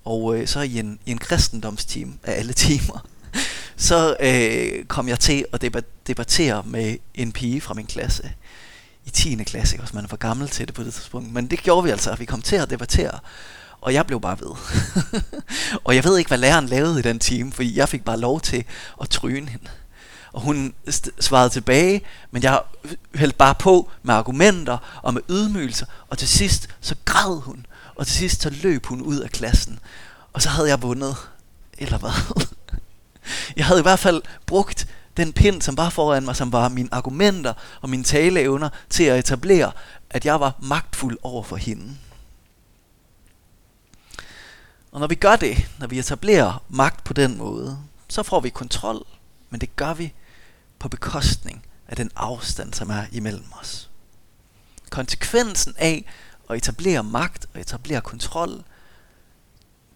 Og 0.05 0.37
øh, 0.37 0.47
så 0.49 0.61
i 0.61 0.79
en, 0.79 0.99
i 1.07 1.11
en 1.11 1.19
kristendomsteam 1.19 2.19
af 2.23 2.39
alle 2.39 2.53
timer, 2.53 3.07
så 3.77 4.17
øh, 4.21 4.85
kom 4.85 5.09
jeg 5.09 5.21
til 5.21 5.47
at 5.53 5.85
debattere 6.07 6.63
med 6.67 6.97
en 7.15 7.33
pige 7.33 7.61
fra 7.61 7.75
min 7.75 7.87
klasse 7.87 8.33
i 9.05 9.11
10. 9.11 9.45
klasse, 9.45 9.79
hvis 9.79 9.95
man 9.95 10.05
er 10.05 10.09
for 10.09 10.17
gammel 10.17 10.49
til 10.49 10.67
det 10.67 10.75
på 10.75 10.83
det 10.83 10.95
tidspunkt. 10.95 11.33
Men 11.33 11.47
det 11.47 11.59
gjorde 11.59 11.85
vi 11.85 11.91
altså, 11.91 12.11
at 12.11 12.21
vi 12.21 12.25
kom 12.25 12.43
til 12.43 12.57
at 12.57 12.71
debattere. 12.71 13.19
Og 13.81 13.95
jeg 13.95 14.07
blev 14.07 14.21
bare 14.21 14.41
ved. 14.41 14.51
og 15.85 15.95
jeg 15.95 16.05
ved 16.05 16.19
ikke, 16.19 16.29
hvad 16.29 16.39
læreren 16.39 16.67
lavede 16.67 16.99
i 16.99 17.03
den 17.03 17.19
time, 17.19 17.53
fordi 17.53 17.79
jeg 17.79 17.89
fik 17.89 18.05
bare 18.05 18.19
lov 18.21 18.41
til 18.41 18.65
at 19.01 19.11
tryne 19.11 19.49
hende. 19.49 19.69
Og 20.33 20.41
hun 20.41 20.75
svarede 21.21 21.51
tilbage, 21.51 22.03
men 22.31 22.43
jeg 22.43 22.61
hældte 23.15 23.37
bare 23.37 23.55
på 23.55 23.91
med 24.03 24.15
argumenter 24.15 25.01
og 25.03 25.15
med 25.15 25.23
ydmygelser. 25.31 25.87
Og 26.09 26.19
til 26.19 26.29
sidst, 26.29 26.69
så 26.81 26.95
græd 27.05 27.41
hun. 27.41 27.67
Og 27.95 28.07
til 28.07 28.17
sidst, 28.17 28.43
så 28.43 28.51
løb 28.51 28.87
hun 28.87 29.03
ud 29.03 29.19
af 29.19 29.31
klassen. 29.31 29.79
Og 30.33 30.43
så 30.43 30.49
havde 30.49 30.69
jeg 30.69 30.83
vundet. 30.83 31.17
Eller 31.79 31.99
hvad? 31.99 32.47
jeg 33.57 33.67
havde 33.67 33.81
i 33.81 33.83
hvert 33.83 33.99
fald 33.99 34.23
brugt 34.47 34.87
den 35.17 35.33
pind, 35.33 35.63
som 35.63 35.77
var 35.77 35.91
foran 35.91 36.25
mig, 36.25 36.37
som 36.37 36.53
var 36.53 36.69
mine 36.69 36.89
argumenter 36.93 37.53
og 37.81 37.91
mine 37.91 38.05
taleevner 38.05 38.69
til 38.91 39.05
at 39.05 39.19
etablere, 39.19 39.73
at 40.11 40.25
jeg 40.25 40.41
var 40.41 40.55
magtfuld 40.63 41.19
over 41.23 41.43
for 41.43 41.57
hende. 41.57 41.97
Og 44.93 45.01
når 45.01 45.07
vi 45.07 45.15
gør 45.15 45.37
det, 45.37 45.69
når 45.79 45.87
vi 45.87 45.99
etablerer 45.99 46.63
magt 46.69 47.05
på 47.05 47.13
den 47.13 47.39
måde, 47.39 47.79
så 48.09 48.23
får 48.23 48.41
vi 48.41 48.49
kontrol, 48.49 49.07
men 49.51 49.61
det 49.61 49.77
gør 49.77 49.95
vi 49.95 50.13
på 50.79 50.89
bekostning 50.89 51.67
af 51.89 51.97
den 51.97 52.11
afstand, 52.17 52.75
som 52.75 52.91
er 52.91 53.05
imellem 53.13 53.45
os. 53.61 53.91
Konsekvensen 54.91 55.75
af 55.79 56.05
at 56.51 56.57
etablere 56.57 57.03
magt 57.05 57.47
og 57.55 57.61
etablere 57.61 58.01
kontrol, 58.01 58.65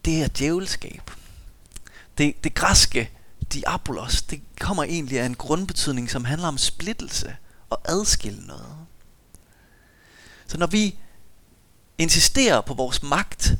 det 0.05 0.23
er 0.23 0.27
djævelskab. 0.27 1.11
Det, 2.17 2.43
det 2.43 2.53
græske 2.53 3.11
diabolos, 3.53 4.21
det 4.21 4.41
kommer 4.59 4.83
egentlig 4.83 5.19
af 5.19 5.25
en 5.25 5.35
grundbetydning, 5.35 6.09
som 6.11 6.25
handler 6.25 6.47
om 6.47 6.57
splittelse 6.57 7.35
og 7.69 7.81
adskille 7.85 8.47
noget. 8.47 8.75
Så 10.47 10.57
når 10.57 10.67
vi 10.67 10.99
insisterer 11.97 12.61
på 12.61 12.73
vores 12.73 13.03
magt, 13.03 13.53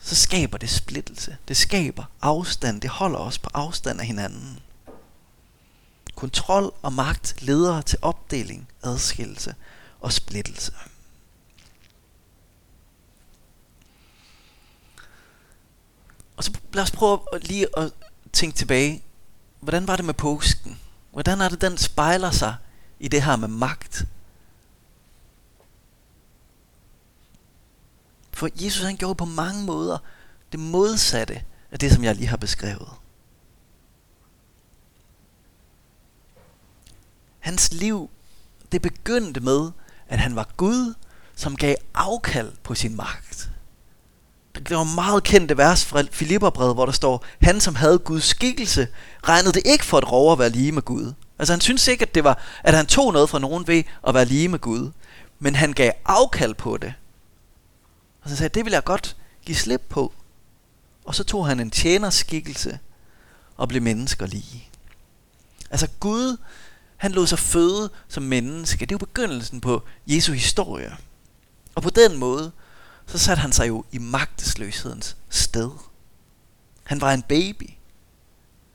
så 0.00 0.14
skaber 0.14 0.58
det 0.58 0.70
splittelse. 0.70 1.36
Det 1.48 1.56
skaber 1.56 2.04
afstand. 2.22 2.80
Det 2.80 2.90
holder 2.90 3.18
os 3.18 3.38
på 3.38 3.50
afstand 3.54 4.00
af 4.00 4.06
hinanden. 4.06 4.58
Kontrol 6.14 6.74
og 6.82 6.92
magt 6.92 7.42
leder 7.42 7.80
til 7.80 7.98
opdeling, 8.02 8.68
adskillelse 8.82 9.54
og 10.00 10.12
splittelse. 10.12 10.72
Og 16.36 16.44
så 16.44 16.52
lad 16.72 16.82
os 16.82 16.90
prøve 16.90 17.20
lige 17.42 17.78
at 17.78 17.92
tænke 18.34 18.56
tilbage. 18.56 19.02
Hvordan 19.60 19.86
var 19.86 19.96
det 19.96 20.04
med 20.04 20.14
påsken? 20.14 20.80
Hvordan 21.12 21.40
er 21.40 21.48
det, 21.48 21.60
den 21.60 21.78
spejler 21.78 22.30
sig 22.30 22.56
i 23.00 23.08
det 23.08 23.22
her 23.22 23.36
med 23.36 23.48
magt? 23.48 24.06
For 28.32 28.48
Jesus 28.54 28.82
han 28.82 28.96
gjorde 28.96 29.14
på 29.14 29.24
mange 29.24 29.62
måder 29.62 29.98
det 30.52 30.60
modsatte 30.60 31.44
af 31.70 31.78
det, 31.78 31.92
som 31.92 32.04
jeg 32.04 32.14
lige 32.14 32.28
har 32.28 32.36
beskrevet. 32.36 32.88
Hans 37.38 37.72
liv, 37.72 38.10
det 38.72 38.82
begyndte 38.82 39.40
med, 39.40 39.70
at 40.08 40.18
han 40.18 40.36
var 40.36 40.50
Gud, 40.56 40.94
som 41.34 41.56
gav 41.56 41.76
afkald 41.94 42.52
på 42.62 42.74
sin 42.74 42.96
magt. 42.96 43.50
Det 44.54 44.76
var 44.76 44.84
meget 44.84 45.24
kendte 45.24 45.56
vers 45.56 45.84
fra 45.84 46.02
Filipperbrevet, 46.10 46.74
hvor 46.74 46.84
der 46.86 46.92
står, 46.92 47.24
han 47.42 47.60
som 47.60 47.74
havde 47.74 47.98
Guds 47.98 48.24
skikkelse, 48.24 48.88
regnede 49.24 49.52
det 49.52 49.62
ikke 49.66 49.84
for 49.84 49.98
et 49.98 50.12
rov 50.12 50.32
at 50.32 50.38
være 50.38 50.50
lige 50.50 50.72
med 50.72 50.82
Gud. 50.82 51.12
Altså 51.38 51.52
han 51.52 51.60
synes 51.60 51.88
ikke, 51.88 52.02
at 52.02 52.14
det 52.14 52.24
var, 52.24 52.38
at 52.62 52.74
han 52.74 52.86
tog 52.86 53.12
noget 53.12 53.30
fra 53.30 53.38
nogen 53.38 53.66
ved 53.66 53.82
at 54.06 54.14
være 54.14 54.24
lige 54.24 54.48
med 54.48 54.58
Gud. 54.58 54.90
Men 55.38 55.54
han 55.54 55.72
gav 55.72 55.92
afkald 56.04 56.54
på 56.54 56.76
det. 56.76 56.94
Og 58.22 58.30
så 58.30 58.36
sagde 58.36 58.54
det 58.54 58.64
vil 58.64 58.72
jeg 58.72 58.84
godt 58.84 59.16
give 59.46 59.56
slip 59.56 59.82
på. 59.88 60.12
Og 61.04 61.14
så 61.14 61.24
tog 61.24 61.46
han 61.46 61.60
en 61.60 61.70
tjenerskikkelse 61.70 62.78
og 63.56 63.68
blev 63.68 63.82
mennesker 63.82 64.26
lige. 64.26 64.68
Altså 65.70 65.88
Gud, 66.00 66.36
han 66.96 67.12
lod 67.12 67.26
sig 67.26 67.38
føde 67.38 67.90
som 68.08 68.22
menneske. 68.22 68.80
Det 68.80 68.92
er 68.92 68.94
jo 68.94 68.98
begyndelsen 68.98 69.60
på 69.60 69.82
Jesu 70.06 70.32
historie. 70.32 70.96
Og 71.74 71.82
på 71.82 71.90
den 71.90 72.16
måde, 72.16 72.52
så 73.06 73.18
satte 73.18 73.40
han 73.40 73.52
sig 73.52 73.68
jo 73.68 73.84
i 73.92 73.98
magtesløshedens 73.98 75.16
sted. 75.28 75.70
Han 76.84 77.00
var 77.00 77.12
en 77.12 77.22
baby. 77.22 77.70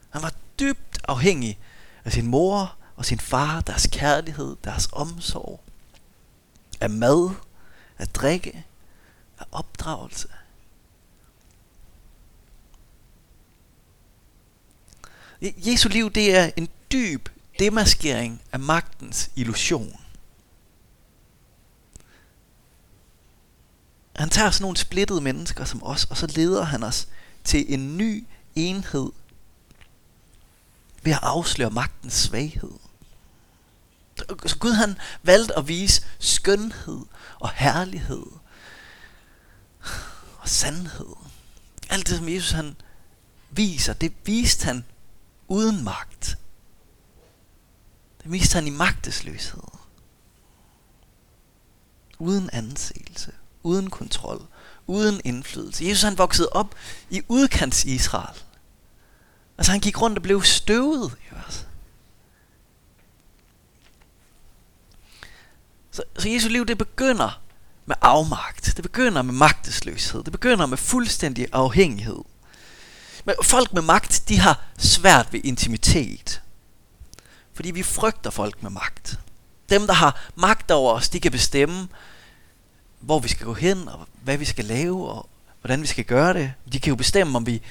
Han 0.09 0.21
var 0.21 0.33
dybt 0.59 0.99
afhængig 1.07 1.59
af 2.05 2.11
sin 2.11 2.27
mor 2.27 2.75
og 2.95 3.05
sin 3.05 3.19
far, 3.19 3.61
deres 3.61 3.87
kærlighed, 3.91 4.55
deres 4.63 4.89
omsorg, 4.91 5.63
af 6.81 6.89
mad, 6.89 7.35
af 7.97 8.07
drikke, 8.07 8.65
af 9.39 9.45
opdragelse. 9.51 10.27
Jesu 15.41 15.89
liv, 15.89 16.11
det 16.11 16.37
er 16.37 16.51
en 16.55 16.69
dyb 16.91 17.29
demaskering 17.59 18.41
af 18.51 18.59
magtens 18.59 19.31
illusion. 19.35 19.99
Han 24.19 24.29
tager 24.29 24.51
sådan 24.51 24.63
nogle 24.63 24.77
splittede 24.77 25.21
mennesker 25.21 25.65
som 25.65 25.83
os, 25.83 26.05
og 26.05 26.17
så 26.17 26.27
leder 26.27 26.63
han 26.63 26.83
os 26.83 27.07
til 27.43 27.73
en 27.73 27.97
ny 27.97 28.27
enhed 28.55 29.11
ved 31.03 31.11
at 31.11 31.19
afsløre 31.21 31.69
magtens 31.69 32.13
svaghed. 32.13 32.71
Så 34.45 34.57
Gud 34.59 34.71
han 34.71 34.97
valgte 35.23 35.57
at 35.57 35.67
vise 35.67 36.01
skønhed 36.19 37.05
og 37.39 37.49
herlighed 37.49 38.25
og 40.39 40.49
sandhed. 40.49 41.15
Alt 41.89 42.07
det, 42.07 42.17
som 42.17 42.29
Jesus 42.29 42.51
han 42.51 42.75
viser, 43.49 43.93
det 43.93 44.13
viste 44.25 44.65
han 44.65 44.85
uden 45.47 45.83
magt. 45.83 46.37
Det 48.23 48.31
viste 48.31 48.55
han 48.55 48.67
i 48.67 48.69
magtesløshed. 48.69 49.63
Uden 52.19 52.49
anseelse 52.53 53.33
uden 53.63 53.89
kontrol, 53.89 54.41
uden 54.87 55.21
indflydelse. 55.23 55.85
Jesus 55.85 56.03
han 56.03 56.17
voksede 56.17 56.49
op 56.51 56.75
i 57.09 57.21
udkants 57.27 57.85
Israel. 57.85 58.39
Altså 59.57 59.71
han 59.71 59.81
gik 59.81 60.01
rundt 60.01 60.17
og 60.17 60.23
blev 60.23 60.43
støvet. 60.43 61.15
Så, 65.91 66.03
så 66.19 66.29
Jesu 66.29 66.49
liv 66.49 66.65
det 66.65 66.77
begynder 66.77 67.41
med 67.85 67.95
afmagt. 68.01 68.73
Det 68.75 68.83
begynder 68.83 69.21
med 69.21 69.33
magtesløshed. 69.33 70.23
Det 70.23 70.31
begynder 70.31 70.65
med 70.65 70.77
fuldstændig 70.77 71.47
afhængighed. 71.51 72.23
Men 73.25 73.35
folk 73.43 73.73
med 73.73 73.81
magt, 73.81 74.23
de 74.27 74.39
har 74.39 74.63
svært 74.77 75.33
ved 75.33 75.41
intimitet. 75.43 76.41
Fordi 77.53 77.71
vi 77.71 77.83
frygter 77.83 78.29
folk 78.29 78.63
med 78.63 78.71
magt. 78.71 79.19
Dem, 79.69 79.87
der 79.87 79.93
har 79.93 80.29
magt 80.35 80.71
over 80.71 80.93
os, 80.93 81.09
de 81.09 81.19
kan 81.19 81.31
bestemme, 81.31 81.87
hvor 82.99 83.19
vi 83.19 83.27
skal 83.27 83.45
gå 83.45 83.53
hen, 83.53 83.87
og 83.87 84.07
hvad 84.23 84.37
vi 84.37 84.45
skal 84.45 84.65
lave, 84.65 85.09
og 85.09 85.29
hvordan 85.61 85.81
vi 85.81 85.87
skal 85.87 86.05
gøre 86.05 86.33
det. 86.33 86.53
De 86.73 86.79
kan 86.79 86.89
jo 86.89 86.95
bestemme, 86.95 87.37
om 87.37 87.45
vi, 87.45 87.61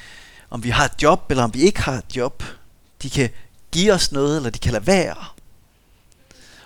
om 0.50 0.64
vi 0.64 0.70
har 0.70 0.84
et 0.84 1.02
job, 1.02 1.30
eller 1.30 1.44
om 1.44 1.54
vi 1.54 1.60
ikke 1.60 1.80
har 1.80 1.92
et 1.92 2.16
job. 2.16 2.42
De 3.02 3.10
kan 3.10 3.30
give 3.72 3.92
os 3.92 4.12
noget, 4.12 4.36
eller 4.36 4.50
de 4.50 4.58
kan 4.58 4.72
lade 4.72 4.86
være. 4.86 5.24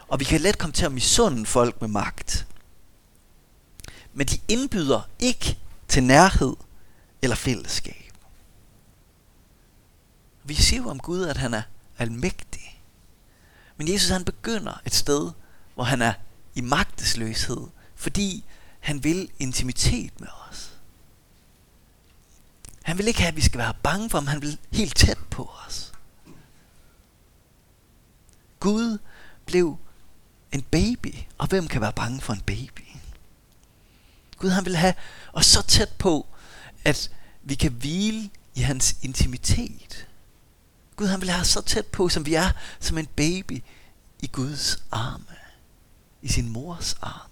Og 0.08 0.20
vi 0.20 0.24
kan 0.24 0.40
let 0.40 0.58
komme 0.58 0.72
til 0.72 0.84
at 0.84 0.92
misunde 0.92 1.46
folk 1.46 1.80
med 1.80 1.88
magt. 1.88 2.46
Men 4.12 4.26
de 4.26 4.38
indbyder 4.48 5.00
ikke 5.18 5.58
til 5.88 6.02
nærhed 6.02 6.56
eller 7.22 7.36
fællesskab. 7.36 8.12
Vi 10.44 10.54
siger 10.54 10.82
jo 10.82 10.88
om 10.88 11.00
Gud, 11.00 11.22
at 11.22 11.36
han 11.36 11.54
er 11.54 11.62
almægtig. 11.98 12.82
Men 13.76 13.92
Jesus 13.92 14.08
han 14.08 14.24
begynder 14.24 14.80
et 14.86 14.94
sted, 14.94 15.30
hvor 15.74 15.84
han 15.84 16.02
er 16.02 16.12
i 16.54 16.60
magtesløshed, 16.60 17.66
fordi 18.02 18.44
han 18.80 19.04
vil 19.04 19.30
intimitet 19.38 20.20
med 20.20 20.28
os. 20.50 20.72
Han 22.82 22.98
vil 22.98 23.08
ikke 23.08 23.20
have, 23.20 23.28
at 23.28 23.36
vi 23.36 23.40
skal 23.40 23.58
være 23.58 23.74
bange 23.82 24.10
for 24.10 24.18
ham. 24.18 24.26
Han 24.26 24.42
vil 24.42 24.58
helt 24.72 24.96
tæt 24.96 25.18
på 25.30 25.50
os. 25.66 25.92
Gud 28.60 28.98
blev 29.46 29.78
en 30.52 30.62
baby. 30.62 31.14
Og 31.38 31.46
hvem 31.46 31.68
kan 31.68 31.80
være 31.80 31.92
bange 31.92 32.20
for 32.20 32.32
en 32.32 32.40
baby? 32.40 32.86
Gud 34.36 34.50
han 34.50 34.64
vil 34.64 34.76
have 34.76 34.94
os 35.32 35.46
så 35.46 35.62
tæt 35.62 35.92
på, 35.98 36.26
at 36.84 37.10
vi 37.42 37.54
kan 37.54 37.72
hvile 37.72 38.30
i 38.54 38.60
hans 38.60 38.96
intimitet. 39.02 40.06
Gud 40.96 41.06
han 41.06 41.20
vil 41.20 41.30
have 41.30 41.40
os 41.40 41.48
så 41.48 41.62
tæt 41.62 41.86
på, 41.86 42.08
som 42.08 42.26
vi 42.26 42.34
er 42.34 42.50
som 42.80 42.98
en 42.98 43.06
baby 43.06 43.62
i 44.22 44.26
Guds 44.26 44.84
arme. 44.90 45.36
I 46.22 46.28
sin 46.28 46.48
mors 46.48 46.94
arme. 47.02 47.31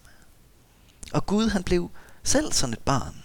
Og 1.12 1.26
Gud 1.26 1.48
han 1.48 1.62
blev 1.62 1.90
selv 2.22 2.52
sådan 2.52 2.72
et 2.72 2.78
barn. 2.78 3.22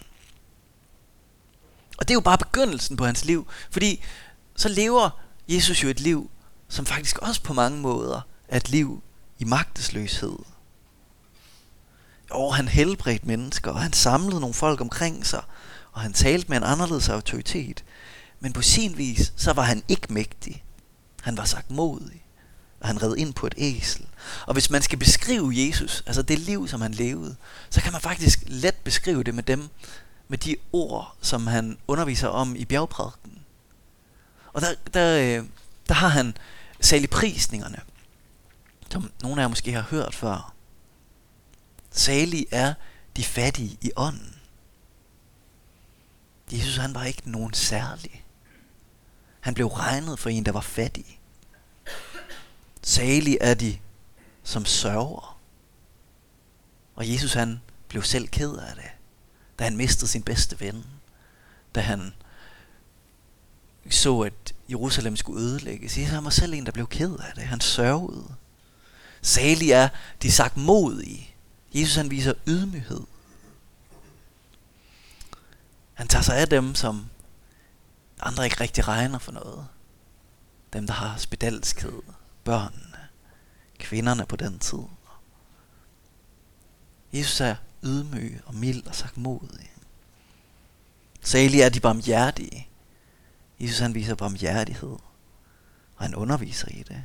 Og 1.97 2.07
det 2.07 2.09
er 2.09 2.15
jo 2.15 2.21
bare 2.21 2.37
begyndelsen 2.37 2.97
på 2.97 3.05
hans 3.05 3.25
liv, 3.25 3.47
fordi 3.71 4.03
så 4.55 4.69
lever 4.69 5.09
Jesus 5.47 5.83
jo 5.83 5.89
et 5.89 5.99
liv, 5.99 6.29
som 6.67 6.85
faktisk 6.85 7.17
også 7.17 7.41
på 7.41 7.53
mange 7.53 7.79
måder 7.79 8.21
er 8.47 8.57
et 8.57 8.69
liv 8.69 9.03
i 9.39 9.43
magtesløshed. 9.43 10.37
Og 12.31 12.55
han 12.55 12.67
helbredte 12.67 13.27
mennesker, 13.27 13.71
og 13.71 13.81
han 13.81 13.93
samlede 13.93 14.39
nogle 14.39 14.53
folk 14.53 14.81
omkring 14.81 15.25
sig, 15.25 15.43
og 15.91 16.01
han 16.01 16.13
talte 16.13 16.49
med 16.49 16.57
en 16.57 16.63
anderledes 16.63 17.09
autoritet. 17.09 17.83
Men 18.39 18.53
på 18.53 18.61
sin 18.61 18.97
vis, 18.97 19.33
så 19.35 19.53
var 19.53 19.63
han 19.63 19.83
ikke 19.87 20.13
mægtig. 20.13 20.63
Han 21.21 21.37
var 21.37 21.45
sagt 21.45 21.71
modig 21.71 22.24
og 22.79 22.87
han 22.87 23.03
red 23.03 23.15
ind 23.15 23.33
på 23.33 23.47
et 23.47 23.53
æsel. 23.57 24.05
Og 24.45 24.53
hvis 24.53 24.69
man 24.69 24.81
skal 24.81 24.99
beskrive 24.99 25.53
Jesus, 25.55 26.03
altså 26.05 26.21
det 26.21 26.39
liv, 26.39 26.67
som 26.67 26.81
han 26.81 26.91
levede, 26.91 27.35
så 27.69 27.81
kan 27.81 27.91
man 27.91 28.01
faktisk 28.01 28.43
let 28.47 28.75
beskrive 28.75 29.23
det 29.23 29.35
med 29.35 29.43
dem, 29.43 29.69
med 30.27 30.37
de 30.37 30.55
ord, 30.71 31.15
som 31.21 31.47
han 31.47 31.77
underviser 31.87 32.27
om 32.27 32.55
i 32.55 32.65
bjergprædiken. 32.65 33.39
Og 34.53 34.61
der, 34.61 34.75
der, 34.93 35.39
øh, 35.39 35.45
der 35.87 35.93
har 35.93 36.07
han 36.07 36.37
saligprisningerne, 36.79 37.79
som 38.91 39.11
nogle 39.21 39.41
af 39.41 39.43
jer 39.43 39.49
måske 39.49 39.73
har 39.73 39.81
hørt 39.81 40.15
før. 40.15 40.53
Salig 41.91 42.45
er 42.51 42.73
de 43.17 43.23
fattige 43.23 43.77
i 43.81 43.91
ånden. 43.95 44.35
Jesus 46.51 46.77
han 46.77 46.95
var 46.95 47.03
ikke 47.03 47.31
nogen 47.31 47.53
særlig. 47.53 48.23
Han 49.39 49.53
blev 49.53 49.67
regnet 49.67 50.19
for 50.19 50.29
en, 50.29 50.45
der 50.45 50.51
var 50.51 50.61
fattig. 50.61 51.19
Salige 52.87 53.41
er 53.41 53.53
de, 53.53 53.77
som 54.43 54.65
sørger. 54.65 55.39
Og 56.95 57.11
Jesus 57.11 57.33
han 57.33 57.61
blev 57.87 58.03
selv 58.03 58.27
ked 58.27 58.55
af 58.55 58.75
det, 58.75 58.91
da 59.59 59.63
han 59.63 59.77
mistede 59.77 60.07
sin 60.07 60.23
bedste 60.23 60.59
ven. 60.59 60.85
Da 61.75 61.81
han 61.81 62.13
så, 63.89 64.19
at 64.19 64.53
Jerusalem 64.69 65.15
skulle 65.15 65.41
ødelægges. 65.41 65.97
Jesus 65.97 66.13
han 66.13 66.23
var 66.23 66.29
selv 66.29 66.53
en, 66.53 66.65
der 66.65 66.71
blev 66.71 66.87
ked 66.87 67.17
af 67.17 67.33
det. 67.35 67.43
Han 67.43 67.61
sørgede. 67.61 68.35
Salige 69.21 69.73
er 69.73 69.89
de 70.21 70.31
sagt 70.31 70.57
modige. 70.57 71.35
Jesus 71.73 71.95
han 71.95 72.09
viser 72.11 72.33
ydmyghed. 72.47 73.01
Han 75.93 76.07
tager 76.07 76.23
sig 76.23 76.37
af 76.37 76.49
dem, 76.49 76.75
som 76.75 77.05
andre 78.19 78.45
ikke 78.45 78.61
rigtig 78.61 78.87
regner 78.87 79.19
for 79.19 79.31
noget. 79.31 79.67
Dem, 80.73 80.87
der 80.87 80.93
har 80.93 81.17
spedalskhed, 81.17 82.01
børnene, 82.45 83.07
kvinderne 83.79 84.25
på 84.25 84.35
den 84.35 84.59
tid. 84.59 84.83
Jesus 87.13 87.41
er 87.41 87.55
ydmyg 87.83 88.41
og 88.45 88.55
mild 88.55 88.87
og 88.87 88.95
sagt 88.95 89.17
modig. 89.17 89.71
Er 91.33 91.69
de 91.69 91.79
barmhjertige. 91.79 92.67
Jesus 93.59 93.79
han 93.79 93.93
viser 93.93 94.15
barmhjertighed, 94.15 94.97
og 95.95 96.03
han 96.03 96.15
underviser 96.15 96.67
i 96.67 96.83
det. 96.83 97.03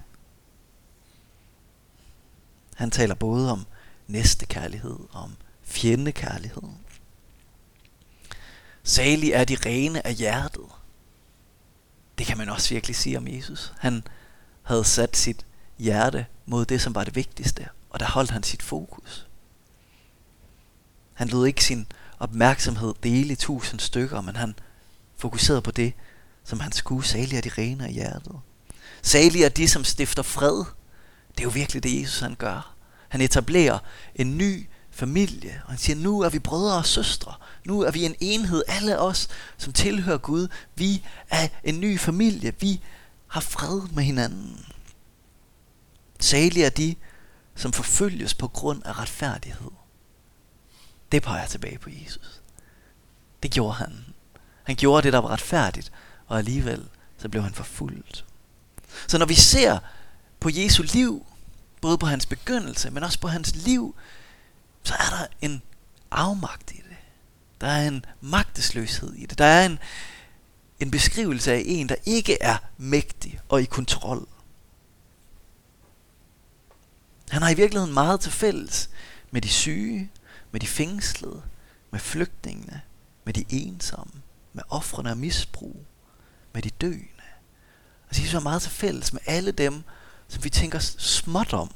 Han 2.75 2.91
taler 2.91 3.15
både 3.15 3.53
om 3.53 3.67
næstekærlighed 4.07 4.99
og 5.11 5.23
om 5.23 5.37
fjendekærlighed. 5.63 6.63
Salig 8.83 9.33
er 9.33 9.45
de 9.45 9.57
rene 9.67 10.07
af 10.07 10.15
hjertet. 10.15 10.67
Det 12.19 12.27
kan 12.27 12.39
man 12.39 12.49
også 12.49 12.75
virkelig 12.75 12.97
sige 12.97 13.19
om 13.19 13.29
Jesus. 13.29 13.73
Han 13.79 14.03
havde 14.71 14.85
sat 14.85 15.17
sit 15.17 15.47
hjerte 15.79 16.27
mod 16.47 16.65
det, 16.65 16.81
som 16.81 16.95
var 16.95 17.05
det 17.05 17.17
vigtigste, 17.17 17.69
og 17.91 18.01
der 18.01 18.07
holdt 18.07 18.31
han 18.31 18.43
sit 18.43 18.63
fokus. 18.63 19.27
Han 21.15 21.29
lod 21.29 21.47
ikke 21.47 21.65
sin 21.65 21.87
opmærksomhed 22.19 22.95
dele 23.03 23.33
i 23.33 23.37
tusind 23.37 23.81
stykker, 23.81 24.21
men 24.21 24.37
han 24.37 24.55
fokuserede 25.17 25.63
på 25.63 25.71
det, 25.71 25.93
som 26.45 26.61
han 26.61 26.73
skulle. 26.73 27.07
Salig 27.07 27.37
er 27.37 27.41
de 27.41 27.51
rene 27.59 27.85
af 27.85 27.93
hjertet. 27.93 28.41
Salig 29.03 29.43
er 29.43 29.49
de, 29.49 29.69
som 29.69 29.85
stifter 29.85 30.23
fred. 30.23 30.65
Det 31.31 31.41
er 31.41 31.45
jo 31.45 31.51
virkelig 31.51 31.83
det, 31.83 32.01
Jesus 32.03 32.21
han 32.21 32.35
gør. 32.35 32.75
Han 33.09 33.21
etablerer 33.21 33.79
en 34.15 34.39
ny 34.39 34.69
familie, 34.91 35.63
og 35.65 35.71
han 35.71 35.79
siger, 35.79 35.97
nu 35.97 36.21
er 36.21 36.29
vi 36.29 36.39
brødre 36.39 36.77
og 36.77 36.87
søstre. 36.87 37.35
Nu 37.65 37.81
er 37.81 37.91
vi 37.91 38.05
en 38.05 38.15
enhed, 38.21 38.63
alle 38.69 38.99
os, 38.99 39.29
som 39.57 39.73
tilhører 39.73 40.19
Gud. 40.19 40.49
Vi 40.75 41.05
er 41.31 41.49
en 41.65 41.81
ny 41.81 41.99
familie. 41.99 42.53
Vi 42.61 42.81
har 43.31 43.41
fred 43.41 43.81
med 43.93 44.05
hinanden. 44.05 44.67
Salige 46.21 46.67
er 46.67 46.71
de, 46.71 46.95
som 47.55 47.73
forfølges 47.73 48.35
på 48.35 48.49
grund 48.49 48.83
af 48.85 48.99
retfærdighed. 48.99 49.71
Det 51.13 51.23
peger 51.23 51.47
tilbage 51.47 51.79
på 51.79 51.91
Jesus. 51.91 52.41
Det 53.43 53.51
gjorde 53.51 53.75
han. 53.75 54.05
Han 54.63 54.77
gjorde 54.77 55.03
det, 55.03 55.13
der 55.13 55.19
var 55.19 55.29
retfærdigt, 55.29 55.93
og 56.27 56.39
alligevel 56.39 56.89
så 57.19 57.29
blev 57.29 57.43
han 57.43 57.55
forfulgt. 57.55 58.25
Så 59.07 59.19
når 59.19 59.27
vi 59.27 59.35
ser 59.35 59.79
på 60.41 60.51
Jesu 60.53 60.83
liv, 60.83 61.27
både 61.81 61.99
på 61.99 62.07
hans 62.07 62.27
begyndelse, 62.27 62.91
men 62.91 63.03
også 63.03 63.21
på 63.21 63.29
hans 63.29 63.55
liv, 63.55 63.95
så 64.83 64.95
er 64.95 65.17
der 65.17 65.27
en 65.41 65.63
afmagt 66.11 66.73
i 66.73 66.77
det. 66.77 66.97
Der 67.61 67.67
er 67.67 67.89
en 67.89 68.05
magtesløshed 68.21 69.13
i 69.15 69.27
det. 69.27 69.39
Der 69.39 69.45
er 69.45 69.67
en, 69.67 69.79
en 70.81 70.91
beskrivelse 70.91 71.53
af 71.53 71.63
en, 71.67 71.89
der 71.89 71.95
ikke 72.07 72.43
er 72.43 72.57
mægtig 72.79 73.41
og 73.49 73.63
i 73.63 73.65
kontrol. 73.65 74.29
Han 77.31 77.43
har 77.43 77.51
i 77.51 77.55
virkeligheden 77.55 77.95
meget 77.95 78.21
til 78.21 78.33
fælles 78.33 78.91
med 79.31 79.41
de 79.41 79.49
syge, 79.49 80.11
med 80.51 80.61
de 80.61 80.67
fængslede, 80.67 81.43
med 81.91 82.01
flygtningene, 82.01 82.81
med 83.25 83.35
de 83.35 83.45
ensomme, 83.49 84.23
med 84.53 84.63
offrene 84.69 85.11
af 85.11 85.17
misbrug, 85.17 85.85
med 86.55 86.63
de 86.63 86.71
døende. 86.71 87.07
Altså 88.09 88.23
Jesus 88.23 88.33
har 88.33 88.41
meget 88.41 88.63
til 88.63 88.71
fælles 88.71 89.13
med 89.13 89.21
alle 89.27 89.53
dem, 89.53 89.83
som 90.29 90.45
vi 90.45 90.51
tænker 90.51 90.79
småt 90.79 91.53
om. 91.53 91.71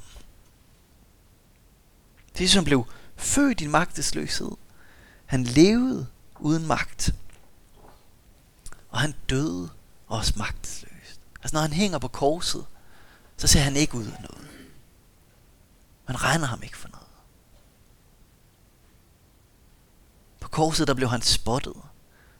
Jesus 2.39 2.53
som 2.53 2.65
blev 2.65 2.85
født 3.15 3.61
i 3.61 3.67
magtesløshed. 3.67 4.51
Han 5.25 5.43
levede 5.43 6.07
uden 6.39 6.67
magt. 6.67 7.13
Og 8.95 9.01
han 9.01 9.15
døde 9.29 9.69
også 10.07 10.33
magtesløst. 10.37 11.19
Altså 11.41 11.55
når 11.55 11.61
han 11.61 11.73
hænger 11.73 11.99
på 11.99 12.07
korset, 12.07 12.65
så 13.37 13.47
ser 13.47 13.59
han 13.59 13.75
ikke 13.75 13.95
ud 13.95 14.05
af 14.05 14.21
noget. 14.21 14.47
Man 16.07 16.23
regner 16.23 16.45
ham 16.45 16.63
ikke 16.63 16.77
for 16.77 16.89
noget. 16.89 17.07
På 20.39 20.49
korset 20.49 20.87
der 20.87 20.93
blev 20.93 21.09
han 21.09 21.21
spottet. 21.21 21.75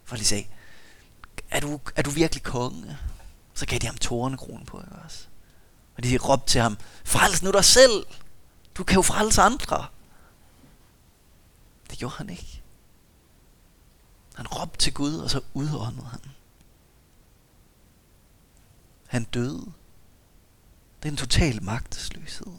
For 0.04 0.16
de 0.16 0.24
sagde, 0.24 0.46
er 1.50 1.60
du, 1.60 1.80
er 1.96 2.02
du 2.02 2.10
virkelig 2.10 2.42
konge? 2.42 2.98
Så 3.54 3.66
gav 3.66 3.78
de 3.78 3.86
ham 3.86 3.96
tårnekrone 3.96 4.64
på, 4.66 4.80
ikke 4.80 4.96
også? 5.04 5.26
Og 5.96 6.02
de 6.02 6.18
råbte 6.18 6.52
til 6.52 6.60
ham, 6.60 6.78
frels 7.04 7.42
nu 7.42 7.50
dig 7.50 7.64
selv! 7.64 8.06
Du 8.74 8.84
kan 8.84 8.94
jo 8.94 9.02
frelse 9.02 9.42
andre. 9.42 9.86
Det 11.90 11.98
gjorde 11.98 12.14
han 12.16 12.30
ikke. 12.30 12.62
Han 14.34 14.46
råbte 14.46 14.78
til 14.78 14.94
Gud, 14.94 15.14
og 15.14 15.30
så 15.30 15.40
udåndede 15.54 16.06
han. 16.06 16.20
Han 19.06 19.24
døde. 19.24 19.72
Det 21.02 21.08
er 21.08 21.12
en 21.12 21.16
total 21.16 21.62
magtesløshed. 21.62 22.52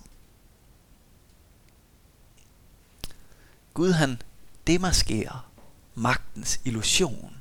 Gud 3.74 3.92
han 3.92 4.22
demaskerer 4.68 5.52
magtens 5.96 6.62
illusion. 6.66 7.38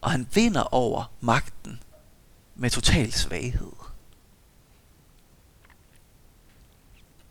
Og 0.00 0.10
han 0.10 0.28
vinder 0.34 0.74
over 0.74 1.12
magten 1.20 1.82
med 2.54 2.70
total 2.70 3.12
svaghed. 3.12 3.72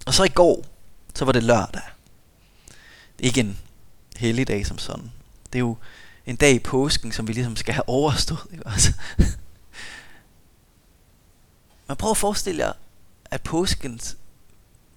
Og 0.05 0.13
så 0.13 0.23
i 0.23 0.29
går, 0.29 0.65
så 1.15 1.25
var 1.25 1.31
det 1.31 1.43
lørdag. 1.43 1.81
Det 3.17 3.23
er 3.23 3.27
ikke 3.27 3.39
en 3.39 3.59
helligdag 4.15 4.65
som 4.65 4.77
sådan. 4.77 5.11
Det 5.53 5.55
er 5.55 5.59
jo 5.59 5.77
en 6.27 6.35
dag 6.35 6.53
i 6.53 6.59
påsken, 6.59 7.11
som 7.11 7.27
vi 7.27 7.33
ligesom 7.33 7.55
skal 7.55 7.73
have 7.73 7.89
overstået. 7.89 8.47
Ikke? 8.51 8.67
Altså. 8.67 8.93
Men 11.87 11.97
prøv 11.97 12.11
at 12.11 12.17
forestille 12.17 12.63
jer, 12.63 12.73
at 13.25 13.41
påskens 13.43 14.17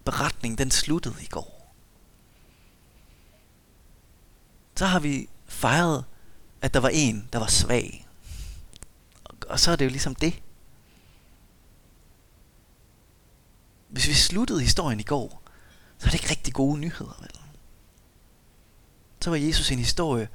beretning, 0.04 0.58
den 0.58 0.70
sluttede 0.70 1.14
i 1.22 1.26
går. 1.26 1.74
Så 4.76 4.86
har 4.86 5.00
vi 5.00 5.28
fejret, 5.46 6.04
at 6.62 6.74
der 6.74 6.80
var 6.80 6.88
en, 6.88 7.28
der 7.32 7.38
var 7.38 7.46
svag. 7.46 8.06
Og 9.48 9.60
så 9.60 9.70
er 9.70 9.76
det 9.76 9.84
jo 9.84 9.90
ligesom 9.90 10.14
det. 10.14 10.42
Hvis 13.88 14.08
vi 14.08 14.14
sluttede 14.14 14.60
historien 14.60 15.00
i 15.00 15.02
går, 15.02 15.42
så 15.98 16.06
er 16.06 16.10
det 16.10 16.14
ikke 16.14 16.30
rigtig 16.30 16.54
gode 16.54 16.78
nyheder, 16.78 17.16
vel? 17.20 17.30
Så 19.20 19.30
var 19.30 19.36
Jesus 19.36 19.70
en 19.70 19.78
historie 19.78 20.28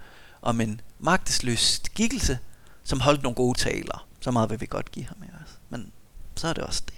om 0.45 0.61
en 0.61 0.81
magtesløs 0.99 1.81
skikkelse, 1.85 2.39
som 2.83 2.99
holdt 2.99 3.23
nogle 3.23 3.35
gode 3.35 3.59
taler. 3.59 4.07
Så 4.19 4.31
meget 4.31 4.49
vil 4.49 4.61
vi 4.61 4.65
godt 4.65 4.91
give 4.91 5.05
ham, 5.05 5.23
ikke? 5.23 5.35
Men 5.69 5.91
så 6.35 6.47
er 6.47 6.53
det 6.53 6.63
også 6.63 6.83
det. 6.85 6.95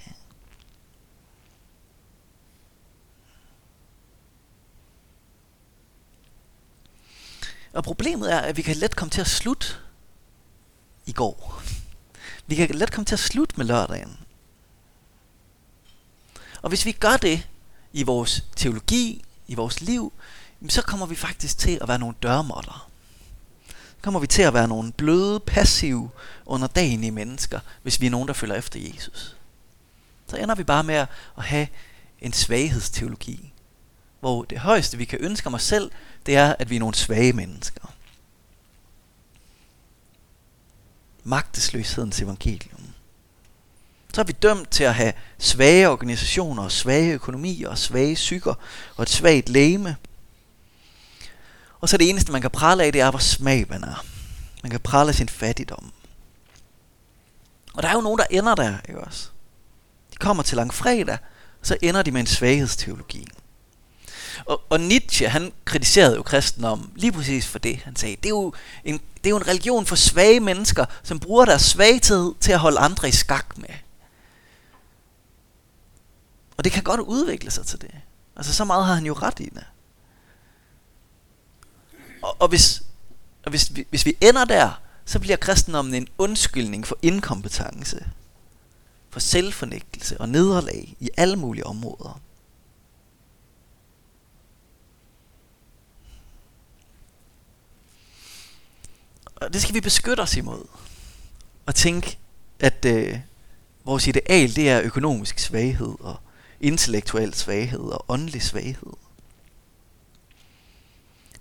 Og 7.73 7.83
problemet 7.83 8.33
er, 8.33 8.39
at 8.39 8.57
vi 8.57 8.61
kan 8.61 8.75
let 8.75 8.95
komme 8.95 9.09
til 9.09 9.21
at 9.21 9.27
slutte 9.27 9.67
i 11.05 11.11
går. 11.11 11.63
Vi 12.47 12.55
kan 12.55 12.75
let 12.75 12.91
komme 12.91 13.05
til 13.05 13.15
at 13.15 13.19
slutte 13.19 13.53
med 13.57 13.65
lørdagen. 13.65 14.17
Og 16.61 16.69
hvis 16.69 16.85
vi 16.85 16.91
gør 16.91 17.17
det 17.17 17.47
i 17.93 18.03
vores 18.03 18.43
teologi, 18.55 19.23
i 19.47 19.55
vores 19.55 19.81
liv, 19.81 20.13
så 20.69 20.81
kommer 20.81 21.05
vi 21.05 21.15
faktisk 21.15 21.57
til 21.57 21.77
at 21.81 21.87
være 21.87 21.99
nogle 21.99 22.15
dørmåtter. 22.23 22.89
Kommer 24.01 24.19
vi 24.19 24.27
til 24.27 24.41
at 24.41 24.53
være 24.53 24.67
nogle 24.67 24.91
bløde, 24.91 25.39
passive, 25.39 26.09
underdanige 26.45 27.11
mennesker, 27.11 27.59
hvis 27.83 28.01
vi 28.01 28.05
er 28.05 28.09
nogen, 28.09 28.27
der 28.27 28.33
følger 28.33 28.55
efter 28.55 28.79
Jesus. 28.79 29.37
Så 30.27 30.37
ender 30.37 30.55
vi 30.55 30.63
bare 30.63 30.83
med 30.83 30.95
at 30.95 31.43
have 31.43 31.67
en 32.19 32.33
svaghedsteologi, 32.33 33.53
hvor 34.19 34.43
det 34.43 34.57
højeste, 34.57 34.97
vi 34.97 35.05
kan 35.05 35.19
ønske 35.21 35.47
om 35.47 35.53
os 35.53 35.63
selv, 35.63 35.91
det 36.25 36.35
er, 36.35 36.55
at 36.59 36.69
vi 36.69 36.75
er 36.75 36.79
nogle 36.79 36.95
svage 36.95 37.33
mennesker. 37.33 37.93
Magtesløshedens 41.23 42.21
evangelium. 42.21 42.81
så 44.13 44.21
er 44.21 44.25
vi 44.25 44.33
dømt 44.33 44.69
til 44.69 44.83
at 44.83 44.95
have 44.95 45.13
svage 45.37 45.89
organisationer, 45.89 46.69
svage 46.69 47.13
økonomier, 47.13 47.75
svage 47.75 48.15
psyker 48.15 48.53
og 48.95 49.03
et 49.03 49.09
svagt 49.09 49.49
lægeme 49.49 49.95
og 51.79 51.89
så 51.89 51.97
det 51.97 52.09
eneste, 52.09 52.31
man 52.31 52.41
kan 52.41 52.51
prale 52.51 52.83
af, 52.83 52.93
det 52.93 53.01
er, 53.01 53.09
hvor 53.09 53.19
smag 53.19 53.65
man 53.69 53.83
er. 53.83 54.05
Man 54.63 54.69
kan 54.69 54.79
prale 54.79 55.09
af 55.09 55.15
sin 55.15 55.29
fattigdom. 55.29 55.91
Og 57.73 57.83
der 57.83 57.89
er 57.89 57.93
jo 57.93 58.01
nogen, 58.01 58.19
der 58.19 58.25
ender 58.29 58.55
der, 58.55 58.77
ikke 58.89 59.01
også? 59.01 59.29
De 60.11 60.15
kommer 60.15 60.43
til 60.43 60.55
langfredag, 60.55 61.17
så 61.61 61.77
ender 61.81 62.03
de 62.03 62.11
med 62.11 62.21
en 62.21 62.27
svaghedsteologi. 62.27 63.27
Og, 64.45 64.61
og 64.69 64.79
Nietzsche, 64.79 65.29
han 65.29 65.53
kritiserede 65.65 66.15
jo 66.15 66.23
kristendom 66.23 66.91
lige 66.95 67.11
præcis 67.11 67.47
for 67.47 67.59
det. 67.59 67.77
Han 67.77 67.95
sagde, 67.95 68.15
det 68.15 68.25
er, 68.25 68.29
jo 68.29 68.53
en, 68.83 68.93
det 68.93 69.25
er 69.25 69.29
jo 69.29 69.37
en 69.37 69.47
religion 69.47 69.85
for 69.85 69.95
svage 69.95 70.39
mennesker, 70.39 70.85
som 71.03 71.19
bruger 71.19 71.45
deres 71.45 71.61
svaghed 71.61 72.33
til 72.39 72.51
at 72.51 72.59
holde 72.59 72.79
andre 72.79 73.09
i 73.09 73.11
skak 73.11 73.57
med. 73.57 73.69
Og 76.57 76.63
det 76.63 76.71
kan 76.71 76.83
godt 76.83 76.99
udvikle 76.99 77.51
sig 77.51 77.65
til 77.65 77.81
det. 77.81 77.91
Altså 78.35 78.53
så 78.53 78.65
meget 78.65 78.85
har 78.85 78.93
han 78.93 79.05
jo 79.05 79.13
ret 79.13 79.39
i 79.39 79.49
det. 79.49 79.63
Og, 82.27 82.35
og, 82.39 82.47
hvis, 82.47 82.83
og 83.43 83.49
hvis, 83.49 83.75
vi, 83.75 83.85
hvis 83.89 84.05
vi 84.05 84.17
ender 84.21 84.45
der, 84.45 84.81
så 85.05 85.19
bliver 85.19 85.37
kristendommen 85.37 85.93
en 85.93 86.07
undskyldning 86.17 86.87
for 86.87 86.97
inkompetence, 87.01 88.09
for 89.09 89.19
selvfornægtelse 89.19 90.21
og 90.21 90.29
nederlag 90.29 90.95
i 90.99 91.09
alle 91.17 91.35
mulige 91.35 91.65
områder. 91.65 92.21
Og 99.35 99.53
det 99.53 99.61
skal 99.61 99.75
vi 99.75 99.81
beskytte 99.81 100.21
os 100.21 100.35
imod. 100.37 100.65
Og 101.65 101.75
tænke, 101.75 102.17
at 102.59 102.85
øh, 102.85 103.19
vores 103.83 104.07
ideal, 104.07 104.55
det 104.55 104.69
er 104.69 104.81
økonomisk 104.81 105.39
svaghed 105.39 105.95
og 105.99 106.19
intellektuel 106.61 107.33
svaghed 107.33 107.79
og 107.79 108.05
åndelig 108.07 108.41
svaghed. 108.41 108.93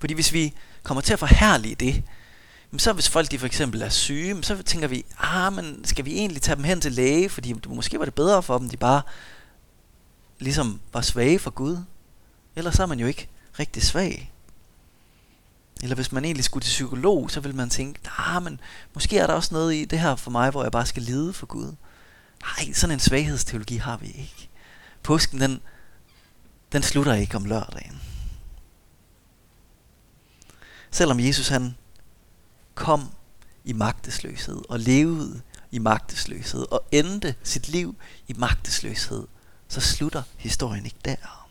Fordi 0.00 0.14
hvis 0.14 0.32
vi 0.32 0.54
kommer 0.86 1.00
til 1.00 1.12
at 1.12 1.18
forhærlige 1.18 1.74
det, 1.74 2.04
så 2.78 2.92
hvis 2.92 3.08
folk 3.08 3.30
de 3.30 3.38
for 3.38 3.46
eksempel 3.46 3.82
er 3.82 3.88
syge, 3.88 4.42
så 4.42 4.62
tænker 4.62 4.88
vi, 4.88 5.04
ah, 5.18 5.52
men 5.52 5.84
skal 5.84 6.04
vi 6.04 6.14
egentlig 6.14 6.42
tage 6.42 6.56
dem 6.56 6.64
hen 6.64 6.80
til 6.80 6.92
læge, 6.92 7.28
fordi 7.28 7.54
måske 7.68 7.98
var 7.98 8.04
det 8.04 8.14
bedre 8.14 8.42
for 8.42 8.58
dem, 8.58 8.68
de 8.68 8.76
bare 8.76 9.02
ligesom 10.38 10.80
var 10.92 11.00
svage 11.00 11.38
for 11.38 11.50
Gud. 11.50 11.78
Ellers 12.56 12.74
så 12.74 12.82
er 12.82 12.86
man 12.86 13.00
jo 13.00 13.06
ikke 13.06 13.28
rigtig 13.58 13.82
svag. 13.82 14.32
Eller 15.82 15.94
hvis 15.94 16.12
man 16.12 16.24
egentlig 16.24 16.44
skulle 16.44 16.64
til 16.64 16.70
psykolog, 16.70 17.30
så 17.30 17.40
vil 17.40 17.54
man 17.54 17.70
tænke, 17.70 18.00
ah, 18.18 18.42
men 18.42 18.60
måske 18.94 19.18
er 19.18 19.26
der 19.26 19.34
også 19.34 19.54
noget 19.54 19.74
i 19.74 19.84
det 19.84 20.00
her 20.00 20.16
for 20.16 20.30
mig, 20.30 20.50
hvor 20.50 20.62
jeg 20.62 20.72
bare 20.72 20.86
skal 20.86 21.02
lide 21.02 21.32
for 21.32 21.46
Gud. 21.46 21.74
Nej, 22.42 22.72
sådan 22.72 22.94
en 22.94 23.00
svaghedsteologi 23.00 23.76
har 23.76 23.96
vi 23.96 24.06
ikke. 24.06 24.48
Påsken, 25.02 25.40
den, 25.40 25.60
den 26.72 26.82
slutter 26.82 27.14
ikke 27.14 27.36
om 27.36 27.44
lørdagen. 27.44 28.00
Selvom 30.96 31.20
Jesus 31.20 31.48
han 31.48 31.76
kom 32.74 33.10
i 33.64 33.72
magtesløshed 33.72 34.62
og 34.68 34.80
levede 34.80 35.42
i 35.70 35.78
magtesløshed 35.78 36.66
og 36.70 36.84
endte 36.92 37.34
sit 37.42 37.68
liv 37.68 37.96
i 38.28 38.32
magtesløshed, 38.32 39.26
så 39.68 39.80
slutter 39.80 40.22
historien 40.36 40.84
ikke 40.84 40.98
der. 41.04 41.48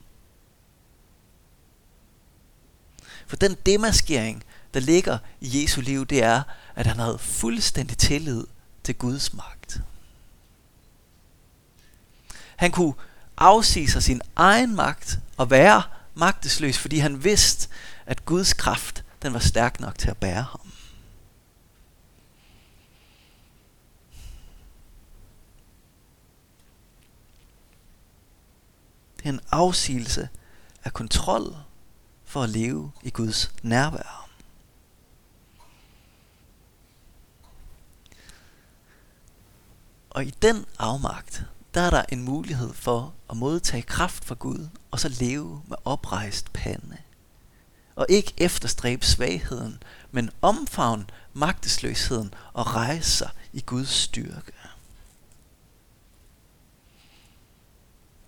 For 3.27 3.35
den 3.35 3.57
demaskering, 3.65 4.43
der 4.73 4.79
ligger 4.79 5.17
i 5.41 5.61
Jesu 5.61 5.81
liv, 5.81 6.05
det 6.05 6.23
er, 6.23 6.43
at 6.75 6.87
han 6.87 6.99
havde 6.99 7.19
fuldstændig 7.19 7.97
tillid 7.97 8.47
til 8.83 8.95
Guds 8.95 9.33
magt. 9.33 9.81
Han 12.55 12.71
kunne 12.71 12.93
afsige 13.37 13.91
sig 13.91 14.03
sin 14.03 14.21
egen 14.35 14.75
magt 14.75 15.19
og 15.37 15.49
være 15.49 15.83
magtesløs, 16.13 16.77
fordi 16.77 16.97
han 16.97 17.23
vidste, 17.23 17.69
at 18.05 18.25
Guds 18.25 18.53
kraft 18.53 19.04
den 19.25 19.33
var 19.33 19.39
stærk 19.39 19.79
nok 19.79 19.97
til 19.97 20.09
at 20.09 20.17
bære 20.17 20.41
ham. 20.43 20.71
Det 29.17 29.25
er 29.25 29.29
en 29.29 29.39
afsigelse 29.51 30.29
af 30.83 30.93
kontrol 30.93 31.55
for 32.25 32.43
at 32.43 32.49
leve 32.49 32.91
i 33.03 33.09
Guds 33.09 33.53
nærvær. 33.63 34.29
Og 40.09 40.25
i 40.25 40.29
den 40.41 40.65
afmagt, 40.79 41.45
der 41.73 41.81
er 41.81 41.89
der 41.89 42.05
en 42.09 42.23
mulighed 42.23 42.73
for 42.73 43.13
at 43.29 43.37
modtage 43.37 43.83
kraft 43.83 44.25
fra 44.25 44.35
Gud, 44.35 44.69
og 44.91 44.99
så 44.99 45.09
leve 45.09 45.61
med 45.67 45.77
oprejst 45.85 46.53
pande. 46.53 46.97
Og 47.95 48.05
ikke 48.09 48.33
efterstræbe 48.37 49.05
svagheden, 49.05 49.83
men 50.11 50.29
omfavn 50.41 51.09
magtesløsheden 51.33 52.33
og 52.53 52.75
rejse 52.75 53.11
sig 53.11 53.29
i 53.53 53.61
Guds 53.61 53.89
styrke. 53.89 54.51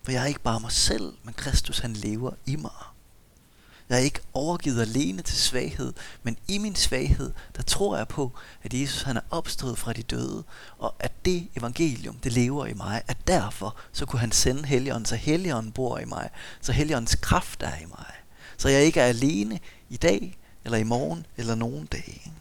For 0.02 0.12
jeg 0.12 0.22
er 0.22 0.26
ikke 0.26 0.40
bare 0.40 0.60
mig 0.60 0.72
selv, 0.72 1.12
men 1.22 1.34
Kristus 1.34 1.78
han 1.78 1.92
lever 1.92 2.30
i 2.46 2.56
mig. 2.56 2.70
Jeg 3.88 3.96
er 3.96 4.02
ikke 4.02 4.20
overgivet 4.32 4.80
alene 4.80 5.22
til 5.22 5.36
svaghed, 5.36 5.92
men 6.22 6.36
i 6.48 6.58
min 6.58 6.74
svaghed, 6.74 7.32
der 7.56 7.62
tror 7.62 7.96
jeg 7.96 8.08
på, 8.08 8.32
at 8.62 8.74
Jesus 8.74 9.02
han 9.02 9.16
er 9.16 9.20
opstået 9.30 9.78
fra 9.78 9.92
de 9.92 10.02
døde, 10.02 10.44
og 10.78 10.94
at 10.98 11.24
det 11.24 11.48
evangelium, 11.56 12.18
det 12.18 12.32
lever 12.32 12.66
i 12.66 12.74
mig, 12.74 13.02
at 13.08 13.16
derfor 13.26 13.76
så 13.92 14.06
kunne 14.06 14.20
han 14.20 14.32
sende 14.32 14.66
Helligånden, 14.66 15.06
så 15.06 15.16
Helligånden 15.16 15.72
bor 15.72 15.98
i 15.98 16.04
mig, 16.04 16.30
så 16.60 16.72
Helligåndens 16.72 17.14
kraft 17.14 17.62
er 17.62 17.76
i 17.76 17.84
mig. 17.84 18.17
Så 18.58 18.68
jeg 18.68 18.84
ikke 18.84 19.00
er 19.00 19.06
alene 19.06 19.60
i 19.88 19.96
dag, 19.96 20.38
eller 20.64 20.78
i 20.78 20.82
morgen, 20.82 21.26
eller 21.36 21.54
nogen 21.54 21.86
dage. 21.86 22.32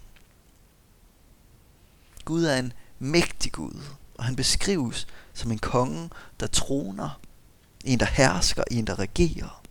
Gud 2.26 2.44
er 2.44 2.60
en 2.60 2.74
mægtig 3.00 3.52
Gud, 3.52 3.82
og 4.18 4.26
han 4.26 4.36
beskrives 4.36 5.08
som 5.34 5.52
en 5.52 5.60
konge, 5.60 6.10
der 6.40 6.48
troner, 6.48 7.20
en 7.86 8.00
der 8.00 8.06
hersker, 8.06 8.64
en 8.72 8.88
der 8.88 9.00
regerer. 9.00 9.64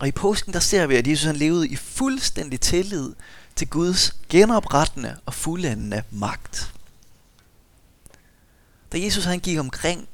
Og 0.00 0.08
i 0.08 0.12
påsken 0.12 0.52
der 0.52 0.60
ser 0.60 0.86
vi, 0.86 0.96
at 0.96 1.06
Jesus 1.06 1.26
han 1.26 1.36
levede 1.36 1.68
i 1.68 1.76
fuldstændig 1.76 2.60
tillid 2.60 3.14
til 3.56 3.68
Guds 3.68 4.12
genoprettende 4.28 5.18
og 5.26 5.34
fuldendende 5.34 6.02
magt. 6.10 6.74
Da 8.92 9.00
Jesus 9.00 9.24
han 9.24 9.40
gik 9.40 9.58
omkring, 9.58 10.08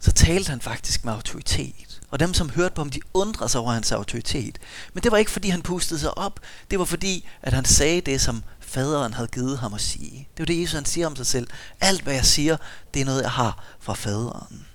så 0.00 0.12
talte 0.12 0.50
han 0.50 0.60
faktisk 0.60 1.04
med 1.04 1.12
autoritet. 1.12 1.91
Og 2.12 2.20
dem, 2.20 2.34
som 2.34 2.50
hørte 2.50 2.74
på 2.74 2.80
ham, 2.80 2.90
de 2.90 3.00
undrede 3.14 3.48
sig 3.48 3.60
over 3.60 3.72
hans 3.72 3.92
autoritet. 3.92 4.58
Men 4.94 5.02
det 5.02 5.12
var 5.12 5.18
ikke, 5.18 5.30
fordi 5.30 5.48
han 5.48 5.62
pustede 5.62 6.00
sig 6.00 6.18
op. 6.18 6.40
Det 6.70 6.78
var 6.78 6.84
fordi, 6.84 7.28
at 7.42 7.52
han 7.52 7.64
sagde 7.64 8.00
det, 8.00 8.20
som 8.20 8.42
faderen 8.60 9.14
havde 9.14 9.28
givet 9.28 9.58
ham 9.58 9.74
at 9.74 9.80
sige. 9.80 10.28
Det 10.36 10.38
var 10.38 10.44
det, 10.44 10.60
Jesus 10.60 10.74
han 10.74 10.84
siger 10.84 11.06
om 11.06 11.16
sig 11.16 11.26
selv. 11.26 11.46
Alt, 11.80 12.02
hvad 12.02 12.14
jeg 12.14 12.24
siger, 12.24 12.56
det 12.94 13.00
er 13.00 13.04
noget, 13.04 13.22
jeg 13.22 13.30
har 13.30 13.64
fra 13.80 13.94
faderen. 13.94 14.66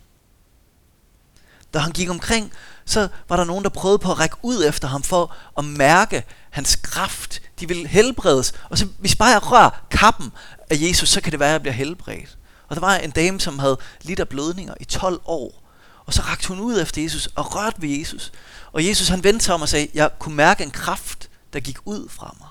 Da 1.74 1.80
han 1.80 1.92
gik 1.92 2.10
omkring, 2.10 2.52
så 2.86 3.08
var 3.30 3.36
der 3.36 3.44
nogen, 3.44 3.64
der 3.64 3.70
prøvede 3.70 4.00
på 4.00 4.12
at 4.12 4.20
række 4.20 4.36
ud 4.42 4.66
efter 4.66 4.88
ham 4.88 5.04
for 5.04 5.36
at 5.58 5.66
mærke 5.66 6.24
hans 6.50 6.76
kraft. 6.76 7.42
De 7.60 7.68
ville 7.68 7.88
helbredes. 7.88 8.54
Og 8.70 8.78
så 8.78 8.88
hvis 9.00 9.16
bare 9.16 9.30
jeg 9.30 9.52
rører 9.52 9.70
kappen 9.92 10.32
af 10.70 10.76
Jesus, 10.80 11.10
så 11.10 11.22
kan 11.22 11.32
det 11.32 11.40
være, 11.40 11.50
at 11.50 11.54
jeg 11.54 11.62
bliver 11.62 11.74
helbredt. 11.74 12.38
Og 12.68 12.76
der 12.76 12.80
var 12.80 12.96
en 12.96 13.12
dame, 13.12 13.40
som 13.40 13.60
havde 13.60 13.78
lidt 14.02 14.20
af 14.20 14.28
blødninger 14.28 14.74
i 14.80 14.86
12 14.86 15.22
år. 15.26 15.67
Og 16.08 16.14
så 16.14 16.22
rakte 16.22 16.48
hun 16.48 16.60
ud 16.60 16.82
efter 16.82 17.02
Jesus 17.02 17.28
og 17.28 17.56
rørte 17.56 17.82
ved 17.82 17.90
Jesus. 17.90 18.32
Og 18.72 18.86
Jesus 18.86 19.08
han 19.08 19.24
vendte 19.24 19.46
sig 19.46 19.56
om 19.56 19.62
og 19.62 19.70
sagde, 19.70 19.88
jeg 19.94 20.10
kunne 20.20 20.36
mærke 20.36 20.64
en 20.64 20.72
kraft, 20.72 21.30
der 21.54 21.60
gik 21.60 21.78
ud 21.86 22.10
fra 22.10 22.36
mig. 22.40 22.48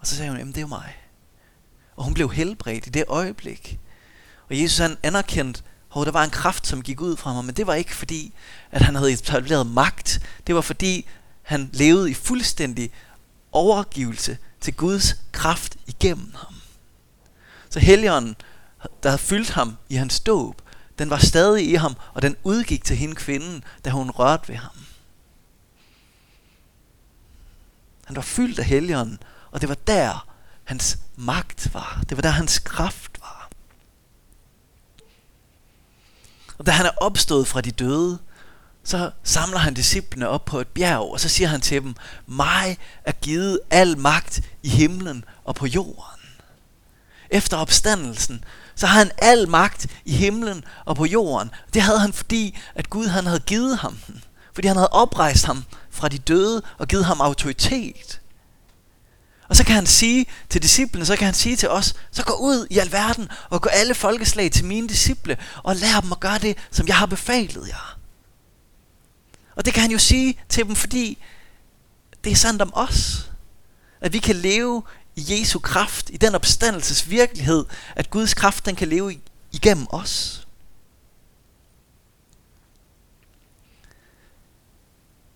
Og 0.00 0.06
så 0.06 0.16
sagde 0.16 0.30
hun, 0.30 0.38
jamen 0.38 0.52
det 0.52 0.58
er 0.58 0.62
jo 0.62 0.66
mig. 0.66 0.96
Og 1.96 2.04
hun 2.04 2.14
blev 2.14 2.32
helbredt 2.32 2.86
i 2.86 2.90
det 2.90 3.04
øjeblik. 3.08 3.78
Og 4.50 4.60
Jesus 4.60 4.78
han 4.78 4.96
anerkendte, 5.02 5.62
hvor 5.92 6.04
der 6.04 6.10
var 6.10 6.24
en 6.24 6.30
kraft, 6.30 6.66
som 6.66 6.82
gik 6.82 7.00
ud 7.00 7.16
fra 7.16 7.32
mig, 7.32 7.44
men 7.44 7.54
det 7.54 7.66
var 7.66 7.74
ikke 7.74 7.96
fordi, 7.96 8.34
at 8.70 8.82
han 8.82 8.94
havde 8.94 9.12
etableret 9.12 9.66
magt. 9.66 10.20
Det 10.46 10.54
var 10.54 10.60
fordi, 10.60 11.08
han 11.42 11.70
levede 11.72 12.10
i 12.10 12.14
fuldstændig 12.14 12.90
overgivelse 13.52 14.38
til 14.60 14.74
Guds 14.74 15.14
kraft 15.32 15.76
igennem 15.86 16.34
ham. 16.36 16.54
Så 17.70 17.80
Helligånden, 17.80 18.36
der 19.02 19.08
havde 19.08 19.22
fyldt 19.22 19.50
ham 19.50 19.76
i 19.88 19.94
hans 19.94 20.20
dåb, 20.20 20.62
den 20.98 21.10
var 21.10 21.18
stadig 21.18 21.70
i 21.70 21.74
ham, 21.74 21.96
og 22.14 22.22
den 22.22 22.36
udgik 22.44 22.84
til 22.84 22.96
hende 22.96 23.14
kvinden, 23.14 23.64
da 23.84 23.90
hun 23.90 24.10
rørte 24.10 24.48
ved 24.48 24.56
ham. 24.56 24.72
Han 28.04 28.16
var 28.16 28.22
fyldt 28.22 28.58
af 28.58 28.64
Helligånden, 28.64 29.18
og 29.50 29.60
det 29.60 29.68
var 29.68 29.76
der, 29.86 30.28
hans 30.64 30.98
magt 31.16 31.74
var. 31.74 32.02
Det 32.08 32.16
var 32.16 32.22
der, 32.22 32.30
hans 32.30 32.58
kraft 32.58 33.20
var. 33.20 33.50
Og 36.58 36.66
da 36.66 36.70
han 36.70 36.86
er 36.86 36.90
opstået 36.96 37.48
fra 37.48 37.60
de 37.60 37.70
døde, 37.70 38.18
så 38.84 39.10
samler 39.22 39.58
han 39.58 39.74
disciplene 39.74 40.28
op 40.28 40.44
på 40.44 40.60
et 40.60 40.68
bjerg, 40.68 41.12
og 41.12 41.20
så 41.20 41.28
siger 41.28 41.48
han 41.48 41.60
til 41.60 41.82
dem, 41.82 41.94
mig 42.26 42.78
er 43.04 43.12
givet 43.12 43.60
al 43.70 43.98
magt 43.98 44.40
i 44.62 44.68
himlen 44.68 45.24
og 45.44 45.54
på 45.54 45.66
jorden 45.66 46.17
efter 47.30 47.56
opstandelsen, 47.56 48.44
så 48.74 48.86
har 48.86 48.98
han 48.98 49.10
al 49.18 49.48
magt 49.48 49.86
i 50.04 50.12
himlen 50.12 50.64
og 50.84 50.96
på 50.96 51.04
jorden. 51.04 51.50
Det 51.74 51.82
havde 51.82 51.98
han, 51.98 52.12
fordi 52.12 52.58
at 52.74 52.90
Gud 52.90 53.06
han 53.06 53.26
havde 53.26 53.40
givet 53.40 53.78
ham 53.78 53.98
den. 54.06 54.24
Fordi 54.52 54.68
han 54.68 54.76
havde 54.76 54.88
oprejst 54.88 55.44
ham 55.44 55.64
fra 55.90 56.08
de 56.08 56.18
døde 56.18 56.62
og 56.78 56.88
givet 56.88 57.04
ham 57.04 57.20
autoritet. 57.20 58.20
Og 59.48 59.56
så 59.56 59.64
kan 59.64 59.74
han 59.74 59.86
sige 59.86 60.26
til 60.48 60.62
disciplene, 60.62 61.06
så 61.06 61.16
kan 61.16 61.24
han 61.24 61.34
sige 61.34 61.56
til 61.56 61.68
os, 61.68 61.94
så 62.10 62.24
gå 62.24 62.32
ud 62.32 62.66
i 62.70 62.78
alverden 62.78 63.28
og 63.50 63.62
gå 63.62 63.68
alle 63.68 63.94
folkeslag 63.94 64.50
til 64.50 64.64
mine 64.64 64.88
disciple 64.88 65.36
og 65.62 65.76
lær 65.76 66.00
dem 66.00 66.12
at 66.12 66.20
gøre 66.20 66.38
det, 66.38 66.56
som 66.70 66.86
jeg 66.86 66.96
har 66.96 67.06
befalet 67.06 67.68
jer. 67.68 67.98
Og 69.56 69.64
det 69.64 69.74
kan 69.74 69.82
han 69.82 69.90
jo 69.90 69.98
sige 69.98 70.40
til 70.48 70.64
dem, 70.64 70.76
fordi 70.76 71.18
det 72.24 72.32
er 72.32 72.36
sandt 72.36 72.62
om 72.62 72.70
os. 72.74 73.30
At 74.00 74.12
vi 74.12 74.18
kan 74.18 74.36
leve 74.36 74.82
i 75.18 75.40
Jesu 75.40 75.58
kraft, 75.58 76.10
i 76.10 76.16
den 76.16 76.34
opstandelses 76.34 77.10
virkelighed, 77.10 77.64
at 77.96 78.10
Guds 78.10 78.34
kraft 78.34 78.66
den 78.66 78.76
kan 78.76 78.88
leve 78.88 79.20
igennem 79.52 79.86
os. 79.90 80.46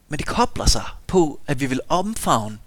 Men 0.08 0.18
det 0.18 0.26
kobler 0.26 0.66
sig 0.66 0.84
på, 1.06 1.40
at 1.46 1.60
vi 1.60 1.66
vil 1.66 1.80
omfavne 1.88 2.58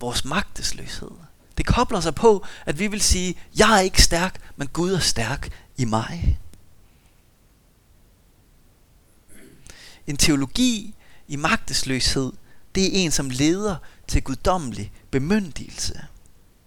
vores 0.00 0.24
magtesløshed. 0.24 1.10
Det 1.58 1.66
kobler 1.66 2.00
sig 2.00 2.14
på, 2.14 2.46
at 2.66 2.78
vi 2.78 2.86
vil 2.86 3.00
sige, 3.00 3.34
jeg 3.56 3.76
er 3.76 3.80
ikke 3.80 4.02
stærk, 4.02 4.52
men 4.56 4.68
Gud 4.68 4.92
er 4.92 4.98
stærk 4.98 5.52
i 5.76 5.84
mig. 5.84 6.40
En 10.06 10.16
teologi 10.16 10.94
i 11.28 11.36
magtesløshed, 11.36 12.32
det 12.74 12.84
er 12.84 13.04
en, 13.04 13.10
som 13.10 13.30
leder 13.30 13.76
til 14.08 14.22
guddommelig 14.22 14.92
bemyndigelse. 15.10 16.06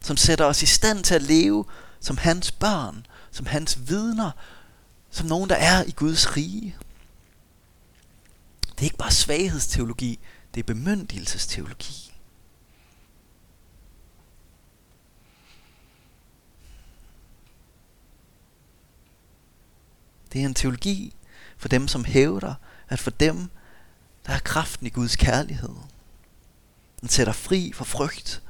Som 0.03 0.17
sætter 0.17 0.45
os 0.45 0.63
i 0.63 0.65
stand 0.65 1.03
til 1.03 1.15
at 1.15 1.21
leve 1.21 1.65
som 1.99 2.17
hans 2.17 2.51
børn, 2.51 3.05
som 3.31 3.45
hans 3.45 3.89
vidner, 3.89 4.31
som 5.11 5.27
nogen, 5.27 5.49
der 5.49 5.55
er 5.55 5.83
i 5.83 5.91
Guds 5.91 6.37
rige. 6.37 6.75
Det 8.61 8.79
er 8.79 8.83
ikke 8.83 8.97
bare 8.97 9.11
svaghedsteologi, 9.11 10.19
det 10.53 10.59
er 10.59 10.63
bemyndigelsesteologi. 10.63 12.13
Det 20.33 20.41
er 20.41 20.45
en 20.45 20.53
teologi 20.53 21.15
for 21.57 21.67
dem, 21.67 21.87
som 21.87 22.05
hævder, 22.05 22.53
at 22.89 22.99
for 22.99 23.11
dem, 23.11 23.49
der 24.25 24.33
er 24.33 24.39
kraften 24.39 24.87
i 24.87 24.89
Guds 24.89 25.15
kærlighed. 25.15 25.75
Den 27.01 27.09
sætter 27.09 27.33
fri 27.33 27.71
for 27.75 27.83
frygt, 27.83 28.41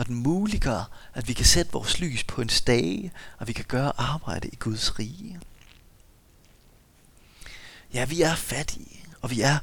og 0.00 0.06
den 0.06 0.14
muliggør, 0.14 0.90
at 1.14 1.28
vi 1.28 1.32
kan 1.32 1.46
sætte 1.46 1.72
vores 1.72 2.00
lys 2.00 2.24
på 2.24 2.40
en 2.40 2.48
stage, 2.48 3.12
og 3.38 3.48
vi 3.48 3.52
kan 3.52 3.64
gøre 3.68 3.92
arbejde 3.96 4.48
i 4.48 4.56
Guds 4.56 4.98
rige. 4.98 5.40
Ja, 7.94 8.04
vi 8.04 8.22
er 8.22 8.34
fattige, 8.34 9.04
og 9.20 9.30
vi 9.30 9.40
er 9.40 9.58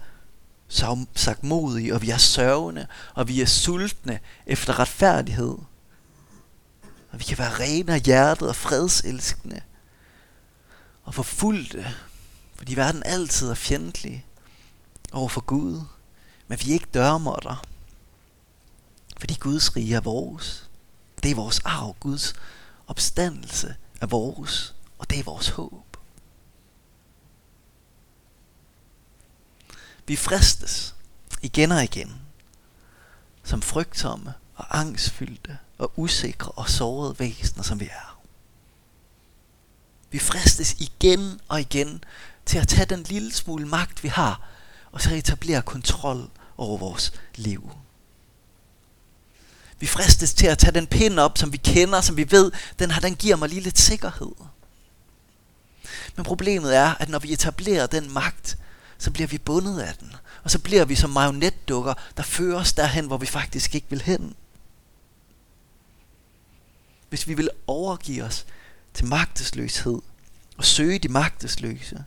sagmodige, 1.16 1.94
og 1.94 2.02
vi 2.02 2.10
er 2.10 2.18
sørgende, 2.18 2.88
og 3.14 3.28
vi 3.28 3.42
er 3.42 3.46
sultne 3.46 4.20
efter 4.46 4.80
retfærdighed. 4.80 5.58
Og 7.12 7.20
vi 7.20 7.24
kan 7.24 7.38
være 7.38 7.60
rene 7.60 7.94
af 7.94 8.02
hjertet 8.02 8.50
og 8.50 8.56
fredselskende, 8.56 9.62
og 11.04 11.14
forfulgte, 11.14 11.96
fordi 12.56 12.76
verden 12.76 13.04
altid 13.06 13.50
er 13.50 13.56
fjendtlig 13.56 14.26
over 15.12 15.30
for 15.30 15.42
Gud. 15.42 15.82
Men 16.48 16.60
vi 16.64 16.70
er 16.70 16.74
ikke 16.74 16.88
dørmåtter, 16.94 17.64
fordi 19.20 19.34
Guds 19.40 19.76
rige 19.76 19.96
er 19.96 20.02
vores. 20.02 20.70
Det 21.24 21.32
er 21.32 21.36
vores 21.36 21.60
arv, 21.60 21.96
Guds 22.00 22.34
opstandelse 22.88 23.76
er 24.02 24.06
vores, 24.06 24.76
og 24.98 25.10
det 25.10 25.20
er 25.20 25.24
vores 25.24 25.50
håb. 25.50 25.98
Vi 30.08 30.16
fristes 30.16 30.96
igen 31.42 31.72
og 31.72 31.84
igen, 31.84 32.22
som 33.44 33.62
frygtsomme 33.62 34.34
og 34.56 34.80
angstfyldte 34.80 35.58
og 35.78 35.92
usikre 35.96 36.52
og 36.52 36.70
sårede 36.70 37.20
væsener, 37.20 37.64
som 37.64 37.80
vi 37.80 37.86
er. 37.86 38.20
Vi 40.12 40.20
fristes 40.20 40.74
igen 40.74 41.40
og 41.48 41.62
igen 41.62 42.04
til 42.46 42.58
at 42.58 42.68
tage 42.68 42.86
den 42.86 43.04
lille 43.04 43.34
smule 43.34 43.68
magt, 43.68 44.04
vi 44.04 44.08
har, 44.08 44.50
og 44.92 45.02
så 45.02 45.16
etablere 45.16 45.62
kontrol 45.62 46.30
over 46.58 46.78
vores 46.78 47.14
liv. 47.36 47.72
Vi 49.80 49.88
fristes 49.88 50.34
til 50.34 50.48
at 50.48 50.58
tage 50.58 50.74
den 50.74 50.88
pind 50.88 51.20
op, 51.20 51.38
som 51.38 51.52
vi 51.54 51.58
kender, 51.58 52.02
som 52.02 52.18
vi 52.18 52.32
ved, 52.32 52.52
den, 52.80 52.92
her, 52.92 53.02
den 53.02 53.16
giver 53.16 53.36
mig 53.36 53.50
lige 53.50 53.62
lidt 53.62 53.80
sikkerhed. 53.80 54.32
Men 56.16 56.26
problemet 56.26 56.76
er, 56.76 56.96
at 57.00 57.10
når 57.10 57.20
vi 57.20 57.34
etablerer 57.34 57.88
den 57.88 58.14
magt, 58.14 58.58
så 58.98 59.12
bliver 59.12 59.28
vi 59.28 59.38
bundet 59.38 59.80
af 59.80 59.94
den. 60.00 60.16
Og 60.44 60.52
så 60.52 60.60
bliver 60.60 60.86
vi 60.86 60.96
som 60.96 61.10
marionetdukker, 61.10 61.94
der 62.18 62.24
fører 62.24 62.60
os 62.60 62.74
derhen, 62.74 63.08
hvor 63.08 63.18
vi 63.18 63.26
faktisk 63.26 63.76
ikke 63.76 63.88
vil 63.90 64.02
hen. 64.02 64.36
Hvis 67.10 67.28
vi 67.28 67.34
vil 67.34 67.50
overgive 67.68 68.24
os 68.24 68.46
til 68.94 69.06
magtesløshed 69.06 70.00
og 70.58 70.66
søge 70.66 71.00
de 71.00 71.10
magtesløse, 71.10 72.04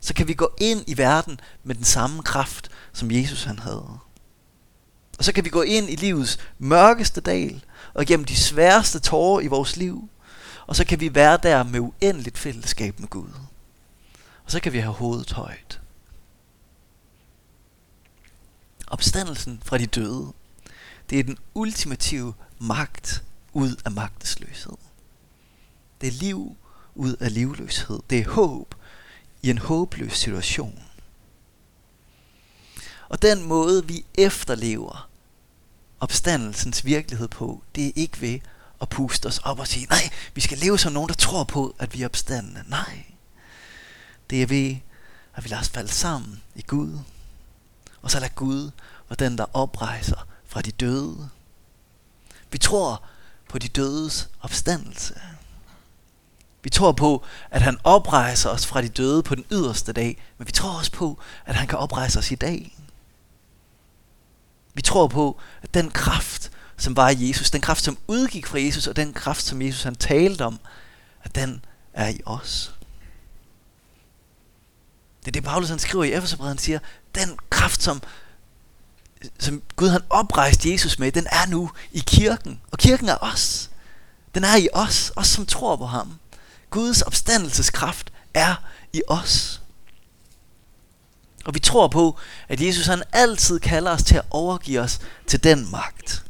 så 0.00 0.14
kan 0.14 0.28
vi 0.28 0.34
gå 0.34 0.54
ind 0.58 0.84
i 0.86 0.98
verden 0.98 1.40
med 1.64 1.74
den 1.74 1.84
samme 1.84 2.22
kraft, 2.22 2.70
som 2.92 3.10
Jesus 3.10 3.44
han 3.44 3.58
havde. 3.58 3.98
Og 5.18 5.24
så 5.24 5.32
kan 5.32 5.44
vi 5.44 5.50
gå 5.50 5.62
ind 5.62 5.90
i 5.90 5.96
livets 5.96 6.38
mørkeste 6.58 7.20
dal, 7.20 7.64
og 7.94 8.06
gennem 8.06 8.24
de 8.24 8.36
sværeste 8.36 9.00
tårer 9.00 9.40
i 9.40 9.46
vores 9.46 9.76
liv, 9.76 10.08
og 10.66 10.76
så 10.76 10.84
kan 10.84 11.00
vi 11.00 11.14
være 11.14 11.38
der 11.42 11.62
med 11.62 11.80
uendeligt 11.80 12.38
fællesskab 12.38 13.00
med 13.00 13.08
Gud. 13.08 13.28
Og 14.44 14.50
så 14.50 14.60
kan 14.60 14.72
vi 14.72 14.78
have 14.78 14.94
hovedet 14.94 15.32
højt. 15.32 15.80
Opstandelsen 18.86 19.62
fra 19.64 19.78
de 19.78 19.86
døde, 19.86 20.32
det 21.10 21.18
er 21.18 21.22
den 21.22 21.38
ultimative 21.54 22.34
magt 22.58 23.24
ud 23.52 23.76
af 23.84 23.90
magtesløshed. 23.90 24.76
Det 26.00 26.06
er 26.06 26.12
liv 26.12 26.56
ud 26.94 27.16
af 27.20 27.34
livløshed. 27.34 28.00
Det 28.10 28.18
er 28.18 28.30
håb 28.30 28.74
i 29.42 29.50
en 29.50 29.58
håbløs 29.58 30.12
situation. 30.12 30.82
Og 33.12 33.22
den 33.22 33.42
måde, 33.42 33.86
vi 33.86 34.04
efterlever 34.14 35.08
opstandelsens 36.00 36.84
virkelighed 36.84 37.28
på, 37.28 37.62
det 37.74 37.86
er 37.86 37.92
ikke 37.94 38.20
ved 38.20 38.38
at 38.80 38.88
puste 38.88 39.26
os 39.26 39.38
op 39.38 39.58
og 39.58 39.66
sige, 39.66 39.86
nej, 39.86 40.10
vi 40.34 40.40
skal 40.40 40.58
leve 40.58 40.78
som 40.78 40.92
nogen, 40.92 41.08
der 41.08 41.14
tror 41.14 41.44
på, 41.44 41.74
at 41.78 41.94
vi 41.94 42.02
er 42.02 42.06
opstandende. 42.06 42.64
Nej. 42.66 43.04
Det 44.30 44.42
er 44.42 44.46
ved, 44.46 44.76
at 45.34 45.44
vi 45.44 45.48
lader 45.48 45.60
os 45.60 45.68
falde 45.68 45.92
sammen 45.92 46.42
i 46.54 46.62
Gud. 46.62 46.98
Og 48.02 48.10
så 48.10 48.20
lader 48.20 48.32
Gud 48.34 48.70
og 49.08 49.18
den, 49.18 49.38
der 49.38 49.56
oprejser 49.56 50.26
fra 50.46 50.62
de 50.62 50.70
døde. 50.70 51.28
Vi 52.50 52.58
tror 52.58 53.02
på 53.48 53.58
de 53.58 53.68
dødes 53.68 54.28
opstandelse. 54.40 55.20
Vi 56.62 56.70
tror 56.70 56.92
på, 56.92 57.24
at 57.50 57.62
han 57.62 57.78
oprejser 57.84 58.50
os 58.50 58.66
fra 58.66 58.82
de 58.82 58.88
døde 58.88 59.22
på 59.22 59.34
den 59.34 59.44
yderste 59.50 59.92
dag, 59.92 60.22
men 60.38 60.46
vi 60.46 60.52
tror 60.52 60.78
også 60.78 60.92
på, 60.92 61.18
at 61.46 61.54
han 61.54 61.68
kan 61.68 61.78
oprejse 61.78 62.18
os 62.18 62.30
i 62.30 62.34
dag. 62.34 62.76
Vi 64.74 64.82
tror 64.82 65.06
på, 65.06 65.40
at 65.62 65.74
den 65.74 65.90
kraft, 65.90 66.50
som 66.76 66.96
var 66.96 67.08
i 67.08 67.28
Jesus, 67.28 67.50
den 67.50 67.60
kraft, 67.60 67.84
som 67.84 67.98
udgik 68.06 68.46
fra 68.46 68.60
Jesus, 68.60 68.86
og 68.86 68.96
den 68.96 69.12
kraft, 69.12 69.42
som 69.42 69.62
Jesus 69.62 69.82
han 69.82 69.94
talte 69.94 70.44
om, 70.44 70.58
at 71.24 71.34
den 71.34 71.64
er 71.92 72.08
i 72.08 72.20
os. 72.26 72.74
Det 75.20 75.28
er 75.28 75.32
det, 75.32 75.44
Paulus 75.44 75.68
han 75.68 75.78
skriver 75.78 76.04
i 76.04 76.12
Efeserbrevet, 76.12 76.50
han 76.50 76.58
siger, 76.58 76.78
den 77.14 77.38
kraft, 77.50 77.82
som, 77.82 78.02
som 79.38 79.62
Gud 79.76 79.88
han 79.88 80.02
oprejste 80.10 80.72
Jesus 80.72 80.98
med, 80.98 81.12
den 81.12 81.26
er 81.26 81.46
nu 81.46 81.70
i 81.92 82.02
kirken. 82.06 82.60
Og 82.70 82.78
kirken 82.78 83.08
er 83.08 83.16
os. 83.20 83.70
Den 84.34 84.44
er 84.44 84.56
i 84.56 84.68
os, 84.72 85.12
os 85.16 85.26
som 85.26 85.46
tror 85.46 85.76
på 85.76 85.86
ham. 85.86 86.18
Guds 86.70 87.02
opstandelseskraft 87.02 88.12
er 88.34 88.54
i 88.92 89.02
os. 89.08 89.61
Og 91.44 91.54
vi 91.54 91.58
tror 91.58 91.88
på, 91.88 92.18
at 92.48 92.60
Jesus 92.60 92.86
han 92.86 93.02
altid 93.12 93.60
kalder 93.60 93.90
os 93.90 94.02
til 94.02 94.16
at 94.16 94.24
overgive 94.30 94.80
os 94.80 95.00
til 95.26 95.44
den 95.44 95.70
magt. 95.70 96.24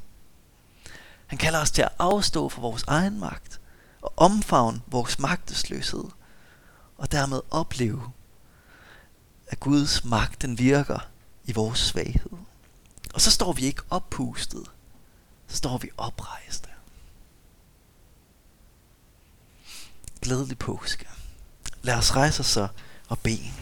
Han 1.26 1.38
kalder 1.38 1.60
os 1.60 1.70
til 1.70 1.82
at 1.82 1.92
afstå 1.98 2.48
fra 2.48 2.60
vores 2.60 2.84
egen 2.86 3.20
magt 3.20 3.60
og 4.02 4.12
omfavne 4.16 4.80
vores 4.86 5.18
magtesløshed 5.18 6.04
og 6.98 7.12
dermed 7.12 7.40
opleve, 7.50 8.12
at 9.46 9.60
Guds 9.60 10.04
magt 10.04 10.42
den 10.42 10.58
virker 10.58 10.98
i 11.44 11.52
vores 11.52 11.78
svaghed. 11.78 12.38
Og 13.14 13.20
så 13.20 13.30
står 13.30 13.52
vi 13.52 13.62
ikke 13.62 13.82
oppustet, 13.90 14.70
så 15.48 15.56
står 15.56 15.78
vi 15.78 15.90
oprejste. 15.96 16.68
Glædelig 20.22 20.58
påske. 20.58 21.08
Lad 21.82 21.94
os 21.94 22.16
rejse 22.16 22.40
os 22.40 22.46
så 22.46 22.68
og 23.08 23.18
bede. 23.18 23.52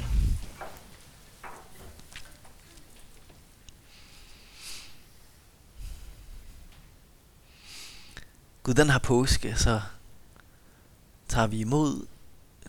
Gud, 8.70 8.74
den 8.74 8.90
her 8.90 8.98
påske, 8.98 9.56
så 9.56 9.80
tager 11.28 11.46
vi 11.46 11.60
imod 11.60 12.06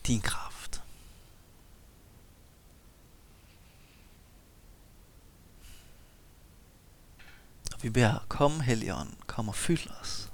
din 0.08 0.22
kraft. 0.22 0.84
Og 7.74 7.84
vi 7.84 7.90
beder, 7.90 8.26
kom 8.28 8.60
Helligånd, 8.60 9.14
kom 9.28 9.48
og 9.48 9.56
fyld 9.56 9.90
os. 10.02 10.32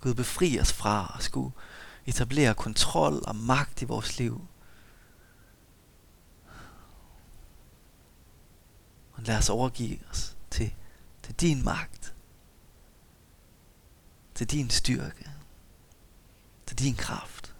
Gud 0.00 0.14
befri 0.14 0.60
os 0.60 0.72
fra 0.72 1.14
at 1.18 1.24
skulle 1.24 1.52
etablere 2.06 2.54
kontrol 2.54 3.22
og 3.24 3.36
magt 3.36 3.82
i 3.82 3.84
vores 3.84 4.18
liv. 4.18 4.46
Og 9.20 9.26
lad 9.26 9.38
os 9.38 9.48
overgive 9.48 9.98
os 10.10 10.36
til, 10.50 10.74
til 11.22 11.34
din 11.34 11.64
magt. 11.64 12.14
Til 14.34 14.50
din 14.50 14.70
styrke. 14.70 15.30
Til 16.66 16.78
din 16.78 16.94
kraft. 16.94 17.54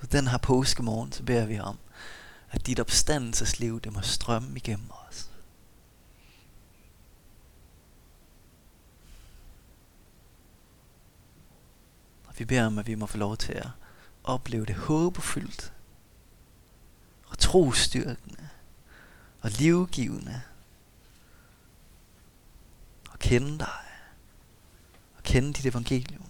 Gud, 0.00 0.08
den 0.08 0.28
her 0.28 0.38
påskemorgen, 0.38 1.12
så 1.12 1.22
beder 1.22 1.46
vi 1.46 1.60
om, 1.60 1.78
at 2.50 2.66
dit 2.66 2.80
opstandelsesliv, 2.80 3.80
det 3.80 3.92
må 3.92 4.00
strømme 4.00 4.56
igennem 4.56 4.90
os. 5.08 5.31
Og 12.32 12.38
vi 12.38 12.44
beder 12.44 12.66
om, 12.66 12.78
at 12.78 12.86
vi 12.86 12.94
må 12.94 13.06
få 13.06 13.16
lov 13.16 13.36
til 13.36 13.52
at 13.52 13.68
opleve 14.24 14.66
det 14.66 14.74
håbefyldt 14.74 15.72
og 17.26 17.38
trostyrkende 17.38 18.48
og 19.40 19.50
livgivende 19.50 20.42
og 23.10 23.18
kende 23.18 23.58
dig 23.58 23.84
og 25.16 25.22
kende 25.22 25.52
dit 25.52 25.66
evangelium 25.66 26.24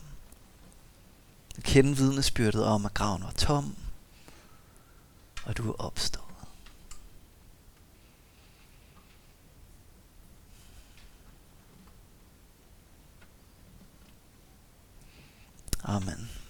og 1.57 1.63
kende 1.63 1.97
vidnesbyrdet 1.97 2.65
om, 2.65 2.87
at 2.87 2.95
graven 2.95 3.23
var 3.23 3.31
tom 3.31 3.77
og 5.45 5.57
du 5.57 5.71
er 5.71 5.81
opstået. 5.81 6.32
Amen. 15.85 16.42